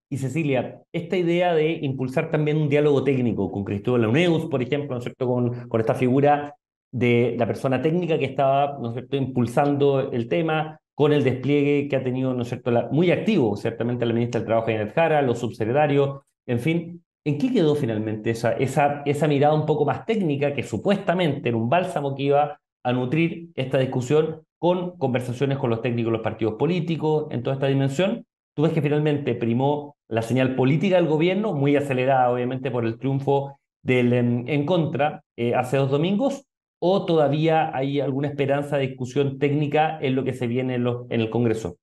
Y 0.09 0.17
Cecilia, 0.17 0.81
esta 0.93 1.17
idea 1.17 1.53
de 1.53 1.71
impulsar 1.81 2.31
también 2.31 2.57
un 2.57 2.69
diálogo 2.69 3.03
técnico 3.03 3.51
con 3.51 3.65
Cristóbal 3.65 4.03
Launeus, 4.03 4.45
por 4.45 4.61
ejemplo, 4.61 4.95
¿no 4.95 5.01
cierto? 5.01 5.27
Con, 5.27 5.79
esta 5.79 5.95
figura 5.95 6.55
de 6.91 7.35
la 7.37 7.45
persona 7.45 7.81
técnica 7.81 8.17
que 8.17 8.25
estaba 8.25 8.77
¿no 8.79 8.93
cierto? 8.93 9.17
impulsando 9.17 10.11
el 10.11 10.29
tema, 10.29 10.79
con 10.95 11.11
el 11.11 11.23
despliegue 11.23 11.87
que 11.89 11.95
ha 11.97 12.03
tenido 12.03 12.33
¿no 12.33 12.43
es 12.43 12.47
cierto? 12.47 12.71
muy 12.91 13.11
activo, 13.11 13.57
ciertamente, 13.57 14.05
la 14.05 14.13
ministra 14.13 14.39
del 14.39 14.47
Trabajo, 14.47 14.67
Janet 14.67 14.93
Jara, 14.93 15.21
los 15.21 15.39
subsecretarios, 15.39 16.21
en 16.45 16.59
fin, 16.59 17.03
¿En 17.27 17.37
qué 17.37 17.51
quedó 17.51 17.75
finalmente 17.75 18.29
esa, 18.29 18.53
esa, 18.53 19.01
esa 19.05 19.27
mirada 19.27 19.53
un 19.53 19.65
poco 19.65 19.83
más 19.83 20.05
técnica 20.05 20.53
que 20.53 20.63
supuestamente 20.63 21.49
era 21.49 21.57
un 21.57 21.67
bálsamo 21.67 22.15
que 22.15 22.23
iba 22.23 22.57
a 22.83 22.93
nutrir 22.93 23.49
esta 23.55 23.79
discusión 23.79 24.43
con 24.57 24.97
conversaciones 24.97 25.57
con 25.57 25.69
los 25.69 25.81
técnicos 25.81 26.13
de 26.13 26.17
los 26.19 26.23
partidos 26.23 26.53
políticos 26.53 27.27
en 27.31 27.43
toda 27.43 27.55
esta 27.55 27.67
dimensión? 27.67 28.25
¿Tú 28.55 28.61
ves 28.61 28.71
que 28.71 28.81
finalmente 28.81 29.35
primó 29.35 29.96
la 30.09 30.21
señal 30.21 30.55
política 30.55 30.95
del 30.95 31.07
gobierno, 31.07 31.53
muy 31.53 31.75
acelerada 31.75 32.31
obviamente 32.31 32.71
por 32.71 32.85
el 32.85 32.97
triunfo 32.97 33.59
del 33.81 34.13
en, 34.13 34.65
contra 34.65 35.23
eh, 35.35 35.53
hace 35.55 35.77
dos 35.77 35.91
domingos? 35.91 36.43
¿O 36.79 37.05
todavía 37.05 37.75
hay 37.75 37.99
alguna 37.99 38.27
esperanza 38.27 38.77
de 38.77 38.87
discusión 38.87 39.39
técnica 39.39 39.97
en 39.99 40.15
lo 40.15 40.23
que 40.23 40.33
se 40.33 40.47
viene 40.47 40.75
en, 40.75 40.85
en 41.09 41.21
el 41.21 41.29
Congreso? 41.29 41.77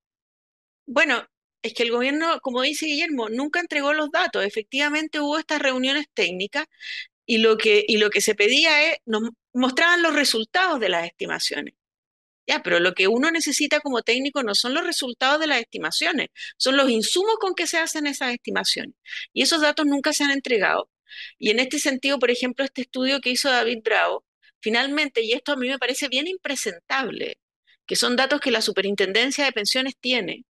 Bueno, 0.85 1.21
es 1.61 1.73
que 1.73 1.83
el 1.83 1.91
gobierno, 1.91 2.39
como 2.41 2.61
dice 2.61 2.85
Guillermo, 2.85 3.27
nunca 3.29 3.59
entregó 3.59 3.93
los 3.93 4.11
datos. 4.11 4.45
Efectivamente 4.45 5.19
hubo 5.19 5.37
estas 5.37 5.61
reuniones 5.61 6.05
técnicas 6.13 6.67
y 7.25 7.39
lo 7.39 7.57
que, 7.57 7.83
y 7.87 7.97
lo 7.97 8.09
que 8.09 8.21
se 8.21 8.35
pedía 8.35 8.91
es, 8.91 8.97
nos 9.05 9.31
mostraban 9.53 10.03
los 10.03 10.13
resultados 10.13 10.79
de 10.79 10.89
las 10.89 11.05
estimaciones. 11.05 11.73
Ya, 12.47 12.61
pero 12.61 12.79
lo 12.79 12.93
que 12.93 13.07
uno 13.07 13.31
necesita 13.31 13.79
como 13.79 14.03
técnico 14.03 14.43
no 14.43 14.53
son 14.55 14.73
los 14.73 14.85
resultados 14.85 15.39
de 15.39 15.47
las 15.47 15.59
estimaciones, 15.61 16.29
son 16.57 16.77
los 16.77 16.89
insumos 16.89 17.37
con 17.39 17.55
que 17.55 17.65
se 17.67 17.77
hacen 17.79 18.05
esas 18.07 18.33
estimaciones. 18.33 18.95
Y 19.33 19.41
esos 19.41 19.61
datos 19.61 19.85
nunca 19.85 20.13
se 20.13 20.23
han 20.23 20.31
entregado. 20.31 20.89
Y 21.39 21.49
en 21.51 21.59
este 21.59 21.79
sentido, 21.79 22.19
por 22.19 22.31
ejemplo, 22.31 22.65
este 22.65 22.81
estudio 22.81 23.21
que 23.21 23.31
hizo 23.31 23.49
David 23.49 23.79
Bravo, 23.83 24.25
finalmente, 24.61 25.21
y 25.23 25.33
esto 25.33 25.53
a 25.53 25.55
mí 25.55 25.67
me 25.69 25.79
parece 25.79 26.07
bien 26.07 26.27
impresentable, 26.27 27.39
que 27.85 27.95
son 27.95 28.15
datos 28.15 28.41
que 28.41 28.51
la 28.51 28.61
Superintendencia 28.61 29.45
de 29.45 29.51
Pensiones 29.51 29.95
tiene, 29.99 30.45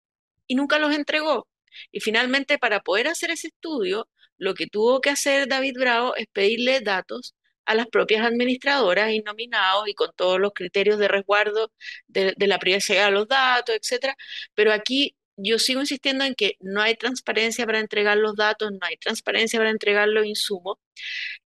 y 0.47 0.55
nunca 0.55 0.79
los 0.79 0.93
entregó. 0.93 1.47
Y 1.91 1.99
finalmente, 2.01 2.57
para 2.57 2.81
poder 2.81 3.07
hacer 3.07 3.31
ese 3.31 3.47
estudio, 3.47 4.09
lo 4.37 4.53
que 4.53 4.67
tuvo 4.67 5.01
que 5.01 5.09
hacer 5.09 5.47
David 5.47 5.75
Bravo 5.79 6.15
es 6.15 6.27
pedirle 6.27 6.81
datos 6.81 7.34
a 7.65 7.75
las 7.75 7.87
propias 7.87 8.25
administradoras 8.25 9.11
y 9.11 9.21
nominados 9.21 9.87
y 9.87 9.93
con 9.93 10.11
todos 10.15 10.39
los 10.39 10.53
criterios 10.53 10.99
de 10.99 11.07
resguardo 11.07 11.71
de, 12.07 12.33
la 12.39 12.59
privacidad 12.59 13.05
de 13.07 13.11
los 13.11 13.27
datos, 13.27 13.75
etcétera. 13.75 14.15
Pero 14.53 14.71
aquí 14.73 15.15
yo 15.37 15.59
sigo 15.59 15.81
insistiendo 15.81 16.23
en 16.25 16.35
que 16.35 16.57
no 16.61 16.81
hay 16.81 16.95
transparencia 16.95 17.65
para 17.65 17.79
entregar 17.79 18.17
los 18.17 18.35
datos, 18.35 18.71
no 18.71 18.79
hay 18.81 18.97
transparencia 18.97 19.59
para 19.59 19.71
entregar 19.71 20.07
los 20.07 20.25
insumos. 20.25 20.77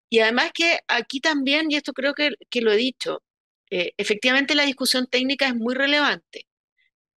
Y 0.10 0.20
además 0.20 0.52
que 0.54 0.80
aquí 0.88 1.20
también, 1.22 1.72
y 1.72 1.76
esto 1.76 1.94
creo 1.94 2.14
que, 2.14 2.32
que 2.50 2.62
lo 2.62 2.72
he 2.72 2.78
dicho, 2.78 3.24
eh, 3.72 3.94
efectivamente 3.98 4.56
la 4.56 4.66
discusión 4.66 5.08
técnica 5.08 5.48
es 5.48 5.56
muy 5.56 5.76
relevante, 5.76 6.48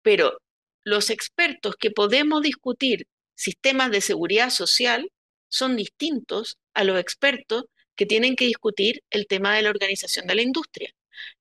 pero 0.02 0.38
los 0.84 1.10
expertos 1.10 1.76
que 1.76 1.90
podemos 1.90 2.42
discutir 2.42 3.06
sistemas 3.34 3.90
de 3.90 4.00
seguridad 4.00 4.50
social 4.50 5.10
son 5.48 5.76
distintos 5.76 6.58
a 6.74 6.84
los 6.84 6.98
expertos 7.00 7.64
que 7.96 8.06
tienen 8.06 8.36
que 8.36 8.46
discutir 8.46 9.02
el 9.10 9.26
tema 9.26 9.54
de 9.56 9.62
la 9.62 9.70
organización 9.70 10.26
de 10.26 10.34
la 10.34 10.42
industria. 10.42 10.94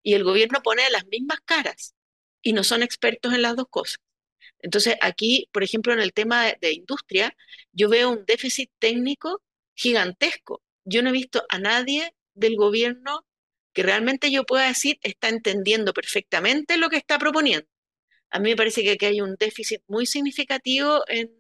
Y 0.04 0.14
el 0.14 0.24
gobierno 0.24 0.62
pone 0.64 0.90
las 0.92 1.06
mismas 1.08 1.40
caras 1.46 1.96
y 2.42 2.54
no 2.54 2.64
son 2.64 2.84
expertos 2.84 3.34
en 3.34 3.42
las 3.42 3.56
dos 3.56 3.68
cosas. 3.70 4.00
Entonces, 4.60 4.96
aquí, 5.02 5.48
por 5.52 5.64
ejemplo, 5.64 5.94
en 5.94 6.00
el 6.00 6.14
tema 6.14 6.54
de, 6.62 6.74
industria, 6.74 7.36
yo 7.72 7.90
veo 7.90 8.12
un 8.12 8.26
déficit 8.26 8.72
técnico 8.80 9.42
gigantesco. 9.76 10.62
Yo 10.86 11.02
no 11.02 11.10
he 11.10 11.14
visto 11.14 11.44
a 11.50 11.60
nadie 11.60 12.16
del 12.34 12.56
gobierno 12.56 13.26
que 13.74 13.84
realmente 13.84 14.32
yo 14.32 14.44
pueda 14.46 14.68
decir 14.68 15.00
está 15.02 15.30
entendiendo 15.30 15.94
perfectamente 15.94 16.78
lo 16.78 16.90
que 16.90 16.98
está 16.98 17.18
proponiendo. 17.20 17.68
A 18.32 18.40
mí 18.40 18.50
me 18.52 18.56
parece 18.56 18.84
que 18.84 18.92
aquí 18.92 19.06
hay 19.06 19.22
un 19.22 19.36
déficit 19.36 19.82
muy 19.88 20.06
significativo 20.06 21.04
en, 21.08 21.32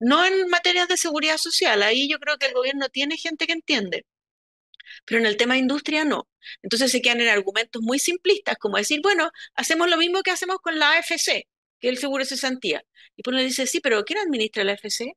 no 0.00 0.24
en 0.24 0.48
materias 0.48 0.88
de 0.88 0.96
seguridad 0.96 1.38
social, 1.38 1.82
ahí 1.82 2.08
yo 2.08 2.18
creo 2.18 2.38
que 2.38 2.46
el 2.46 2.54
gobierno 2.54 2.88
tiene 2.88 3.16
gente 3.16 3.46
que 3.46 3.52
entiende, 3.52 4.06
pero 5.04 5.20
en 5.20 5.26
el 5.26 5.36
tema 5.36 5.54
de 5.54 5.60
industria 5.60 6.04
no. 6.04 6.28
Entonces 6.62 6.90
se 6.90 7.02
quedan 7.02 7.20
en 7.20 7.28
argumentos 7.28 7.82
muy 7.82 7.98
simplistas, 7.98 8.56
como 8.58 8.76
decir, 8.76 9.00
bueno, 9.02 9.30
hacemos 9.54 9.88
lo 9.88 9.96
mismo 9.96 10.22
que 10.22 10.30
hacemos 10.30 10.58
con 10.62 10.78
la 10.78 10.92
AFC, 10.92 11.46
que 11.80 11.88
es 11.88 11.90
el 11.90 11.98
seguro 11.98 12.22
de 12.24 12.28
cesantía. 12.28 12.82
Y 13.16 13.22
uno 13.28 13.38
dice, 13.38 13.66
sí, 13.66 13.80
pero 13.80 14.04
¿quién 14.04 14.18
administra 14.18 14.64
la 14.64 14.72
AFC? 14.72 15.16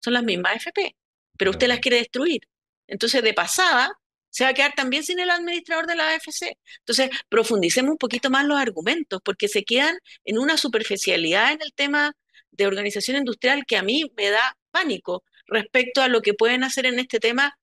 Son 0.00 0.12
las 0.14 0.24
mismas 0.24 0.56
AFP, 0.56 0.96
pero 1.38 1.50
usted 1.50 1.68
las 1.68 1.80
quiere 1.80 1.98
destruir. 1.98 2.48
Entonces, 2.86 3.22
de 3.22 3.34
pasada, 3.34 3.92
se 4.30 4.44
va 4.44 4.50
a 4.50 4.54
quedar 4.54 4.74
también 4.74 5.02
sin 5.02 5.18
el 5.18 5.30
administrador 5.30 5.86
de 5.86 5.96
la 5.96 6.10
AFC. 6.10 6.58
Entonces, 6.80 7.10
profundicemos 7.28 7.92
un 7.92 7.98
poquito 7.98 8.30
más 8.30 8.44
los 8.44 8.58
argumentos, 8.58 9.20
porque 9.24 9.48
se 9.48 9.64
quedan 9.64 9.98
en 10.24 10.38
una 10.38 10.56
superficialidad 10.58 11.52
en 11.52 11.62
el 11.62 11.72
tema 11.74 12.12
de 12.50 12.66
organización 12.66 13.16
industrial 13.16 13.64
que 13.66 13.76
a 13.76 13.82
mí 13.82 14.04
me 14.16 14.30
da 14.30 14.56
pánico 14.70 15.24
respecto 15.46 16.02
a 16.02 16.08
lo 16.08 16.22
que 16.22 16.34
pueden 16.34 16.64
hacer 16.64 16.86
en 16.86 16.98
este 16.98 17.20
tema, 17.20 17.58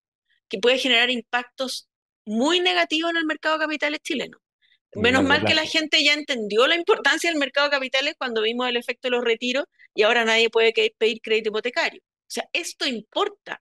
que 0.54 0.60
puede 0.60 0.78
generar 0.78 1.10
impactos 1.10 1.90
muy 2.28 2.60
negativo 2.60 3.10
en 3.10 3.18
el 3.18 3.26
mercado 3.26 3.58
de 3.58 3.66
capitales 3.66 4.02
chileno. 4.02 4.38
Menos 4.96 5.24
mal 5.24 5.44
que 5.44 5.56
la 5.56 5.66
gente 5.66 6.04
ya 6.04 6.14
entendió 6.14 6.68
la 6.68 6.76
importancia 6.76 7.32
del 7.32 7.40
mercado 7.40 7.68
de 7.68 7.72
capitales 7.72 8.14
cuando 8.20 8.44
vimos 8.44 8.70
el 8.70 8.78
efecto 8.78 9.08
de 9.08 9.16
los 9.16 9.24
retiros 9.24 9.66
y 9.96 10.04
ahora 10.04 10.24
nadie 10.24 10.52
puede 10.52 10.72
pedir 10.72 11.22
crédito 11.24 11.50
hipotecario. 11.50 12.02
O 12.04 12.28
sea, 12.28 12.48
esto 12.54 12.86
importa. 12.86 13.60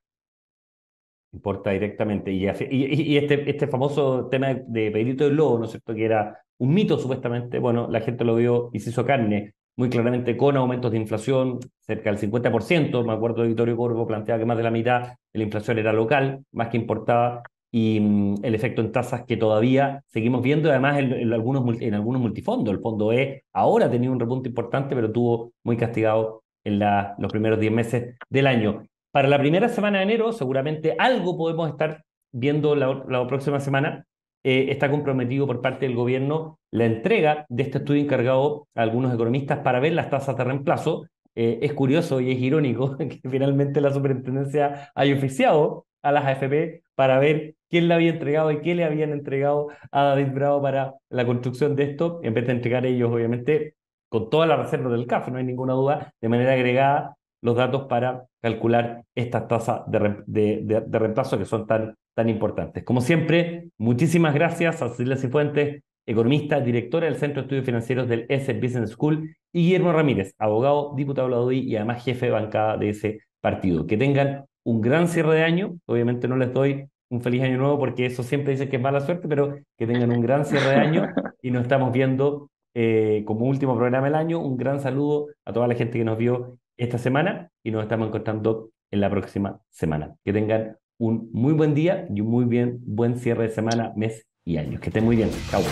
Importa 1.33 1.71
directamente. 1.71 2.31
Y, 2.31 2.45
y, 2.71 3.17
este, 3.17 3.49
este 3.49 3.67
famoso 3.69 4.29
tema 4.31 4.53
de 4.53 4.91
Pedrito 4.91 5.25
del 5.25 5.37
Lobo, 5.37 5.61
¿no 5.61 5.65
es 5.65 5.71
cierto? 5.71 5.95
Que 5.95 6.05
era 6.05 6.45
un 6.59 6.75
mito 6.75 6.99
supuestamente. 6.99 7.59
Bueno, 7.59 7.89
la 7.91 8.03
gente 8.03 8.23
lo 8.23 8.35
vio 8.37 8.69
y 8.75 8.81
se 8.81 8.91
hizo 8.91 9.07
carne 9.07 9.55
muy 9.77 9.89
claramente 9.89 10.37
con 10.37 10.57
aumentos 10.57 10.91
de 10.91 10.99
inflación, 10.99 11.61
cerca 11.81 12.11
del 12.11 12.19
50%. 12.19 13.05
Me 13.05 13.13
acuerdo 13.13 13.43
de 13.43 13.49
Vittorio 13.49 13.77
Corvo 13.77 14.07
planteaba 14.07 14.39
que 14.39 14.47
más 14.47 14.57
de 14.57 14.63
la 14.63 14.71
mitad 14.71 15.03
de 15.33 15.39
la 15.39 15.45
inflación 15.45 15.79
era 15.79 15.93
local, 15.93 16.45
más 16.53 16.69
que 16.69 16.77
importada 16.77 17.43
y 17.71 17.99
mm, 18.01 18.45
el 18.45 18.55
efecto 18.55 18.83
en 18.83 18.93
tasas 18.93 19.25
que 19.25 19.37
todavía 19.37 20.05
seguimos 20.07 20.43
viendo, 20.43 20.71
además 20.71 20.99
en, 20.99 21.33
algunos, 21.33 21.81
en 21.81 21.95
algunos 21.95 22.21
multifondos. 22.21 22.75
El 22.75 22.81
fondo 22.81 23.13
E 23.13 23.45
ahora 23.53 23.87
ha 23.87 23.91
tenido 23.91 24.13
un 24.13 24.21
repunte 24.21 24.51
importante, 24.51 24.95
pero 24.95 25.11
tuvo 25.11 25.53
muy 25.65 25.77
castigado 25.77 26.45
en 26.65 26.79
los 26.79 27.33
primeros 27.33 27.59
10 27.59 27.73
meses 27.73 28.17
del 28.29 28.47
año. 28.47 28.83
Para 29.11 29.29
la 29.29 29.39
primera 29.39 29.69
semana 29.69 29.99
de 29.99 30.05
enero, 30.05 30.33
seguramente 30.33 30.95
algo 30.99 31.37
podemos 31.37 31.69
estar 31.71 32.05
viendo 32.31 32.77
la, 32.77 33.05
la 33.09 33.27
próxima 33.27 33.59
semana. 33.59 34.07
Eh, 34.45 34.67
está 34.71 34.91
comprometido 34.91 35.47
por 35.47 35.61
parte 35.61 35.87
del 35.87 35.95
gobierno 35.95 36.59
la 36.73 36.87
entrega 36.87 37.47
de 37.49 37.63
este 37.63 37.79
estudio 37.79 38.03
encargado 38.03 38.67
a 38.75 38.83
algunos 38.83 39.15
economistas 39.15 39.61
para 39.61 39.79
ver 39.79 39.93
las 39.93 40.11
tasas 40.11 40.37
de 40.37 40.45
reemplazo. 40.45 41.07
Eh, 41.35 41.61
es 41.63 41.73
curioso 41.75 42.21
y 42.21 42.33
es 42.33 42.39
irónico 42.41 42.97
que 42.99 43.21
finalmente 43.31 43.81
la 43.81 43.93
superintendencia 43.93 44.91
haya 44.95 45.15
oficiado 45.15 45.87
a 46.03 46.13
las 46.13 46.25
AFP 46.25 46.83
para 46.95 47.19
ver 47.19 47.55
quién 47.71 47.89
le 47.89 47.95
había 47.95 48.11
entregado 48.11 48.51
y 48.51 48.61
qué 48.61 48.75
le 48.75 48.85
habían 48.85 49.13
entregado 49.13 49.69
a 49.93 50.03
David 50.05 50.33
Bravo 50.35 50.61
para 50.61 50.95
la 51.09 51.25
construcción 51.25 51.77
de 51.77 51.85
esto, 51.85 52.21
en 52.23 52.35
vez 52.35 52.47
de 52.47 52.53
entregar 52.53 52.85
ellos, 52.85 53.11
obviamente, 53.11 53.77
con 54.09 54.29
toda 54.29 54.47
la 54.47 54.57
reserva 54.57 54.91
del 54.91 55.07
CAF, 55.07 55.29
no 55.29 55.39
hay 55.39 55.45
ninguna 55.45 55.73
duda, 55.73 56.13
de 56.21 56.29
manera 56.29 56.53
agregada 56.53 57.17
los 57.43 57.57
datos 57.57 57.83
para 57.89 58.25
calcular 58.41 59.03
estas 59.15 59.49
tasas 59.49 59.83
de, 59.87 60.85
reemplazo 60.91 61.39
que 61.39 61.45
son 61.45 61.67
tan, 61.67 61.95
tan 62.15 62.29
importantes. 62.29 62.85
Como 62.85 63.01
siempre, 63.01 63.69
muchísimas 63.79 64.33
gracias 64.33 64.81
a 64.81 64.89
Cecilia 64.89 65.17
Cifuentes, 65.17 65.83
economista, 66.07 66.61
directora 66.61 67.07
del 67.07 67.17
Centro 67.17 67.43
de 67.43 67.47
Estudios 67.47 67.67
Financieros 67.67 68.09
del 68.09 68.27
S 68.29 68.53
Business 68.55 68.91
School, 68.91 69.35
y 69.53 69.65
Guillermo 69.65 69.93
Ramírez, 69.93 70.35
abogado, 70.39 70.95
diputado 70.97 71.29
de 71.29 71.35
la 71.35 71.41
ODI 71.41 71.59
y 71.61 71.77
además 71.77 72.05
jefe 72.05 72.27
de 72.27 72.33
bancada 72.33 72.77
de 72.79 72.89
ese 72.89 73.21
partido. 73.41 73.87
Que 73.87 73.97
tengan 73.97 74.47
un 74.65 74.81
gran 74.81 75.09
cierre 75.09 75.35
de 75.35 75.43
año. 75.43 75.77
Obviamente 75.87 76.29
no 76.29 76.37
les 76.37 76.53
doy 76.53 76.87
un 77.11 77.21
feliz 77.21 77.43
año 77.43 77.59
nuevo 77.59 77.79
porque 77.79 78.07
eso 78.07 78.23
siempre 78.23 78.53
dice 78.53 78.69
que 78.69 78.77
es 78.77 78.83
mala 78.83 79.01
suerte, 79.01 79.29
pero 79.29 79.59
que 79.77 79.87
tengan 79.87 80.11
un 80.11 80.23
gran 80.23 80.47
cierre 80.47 80.71
de 80.71 80.77
año 80.77 81.09
y 81.43 81.51
nos 81.51 81.63
estamos 81.63 81.93
viendo 81.93 82.49
eh, 82.75 83.23
como 83.27 83.45
último 83.47 83.77
programa 83.77 84.07
del 84.07 84.15
año. 84.15 84.39
Un 84.41 84.57
gran 84.57 84.81
saludo 84.81 85.27
a 85.45 85.53
toda 85.53 85.69
la 85.69 85.75
gente 85.75 85.99
que 85.99 86.05
nos 86.05 86.17
vio 86.17 86.59
esta 86.83 86.99
semana 86.99 87.51
y 87.63 87.71
nos 87.71 87.85
estamos 87.85 88.09
encontrando 88.09 88.71
en 88.91 89.01
la 89.01 89.09
próxima 89.09 89.61
semana. 89.71 90.17
Que 90.25 90.33
tengan 90.33 90.77
un 90.99 91.31
muy 91.33 91.53
buen 91.53 91.75
día 91.75 92.07
y 92.13 92.21
un 92.21 92.29
muy 92.29 92.45
bien 92.45 92.81
buen 92.85 93.19
cierre 93.19 93.45
de 93.45 93.55
semana, 93.55 93.93
mes 93.97 94.27
y 94.45 94.57
año. 94.57 94.81
Que 94.81 94.89
estén 94.89 95.05
muy 95.05 95.17
bien. 95.17 95.31
Chao. 95.51 95.63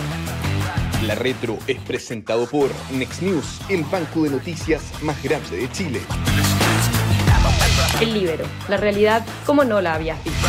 La 1.05 1.14
Retro 1.16 1.59
es 1.66 1.79
presentado 1.81 2.46
por 2.46 2.70
Next 2.96 3.23
News, 3.23 3.61
el 3.70 3.83
banco 3.85 4.23
de 4.23 4.31
noticias 4.31 5.03
más 5.03 5.20
grande 5.23 5.57
de 5.57 5.73
Chile. 5.73 6.01
El 8.01 8.14
libero, 8.14 8.44
la 8.68 8.77
realidad 8.77 9.27
como 9.46 9.64
no 9.64 9.81
la 9.81 9.94
habías 9.94 10.23
visto. 10.23 10.46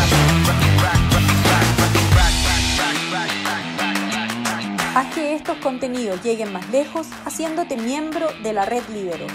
Haz 4.93 5.15
que 5.15 5.33
estos 5.33 5.57
contenidos 5.57 6.21
lleguen 6.21 6.51
más 6.51 6.69
lejos 6.69 7.07
haciéndote 7.25 7.77
miembro 7.77 8.27
de 8.43 8.53
la 8.53 8.65
red 8.65 8.83
Libero. 8.93 9.25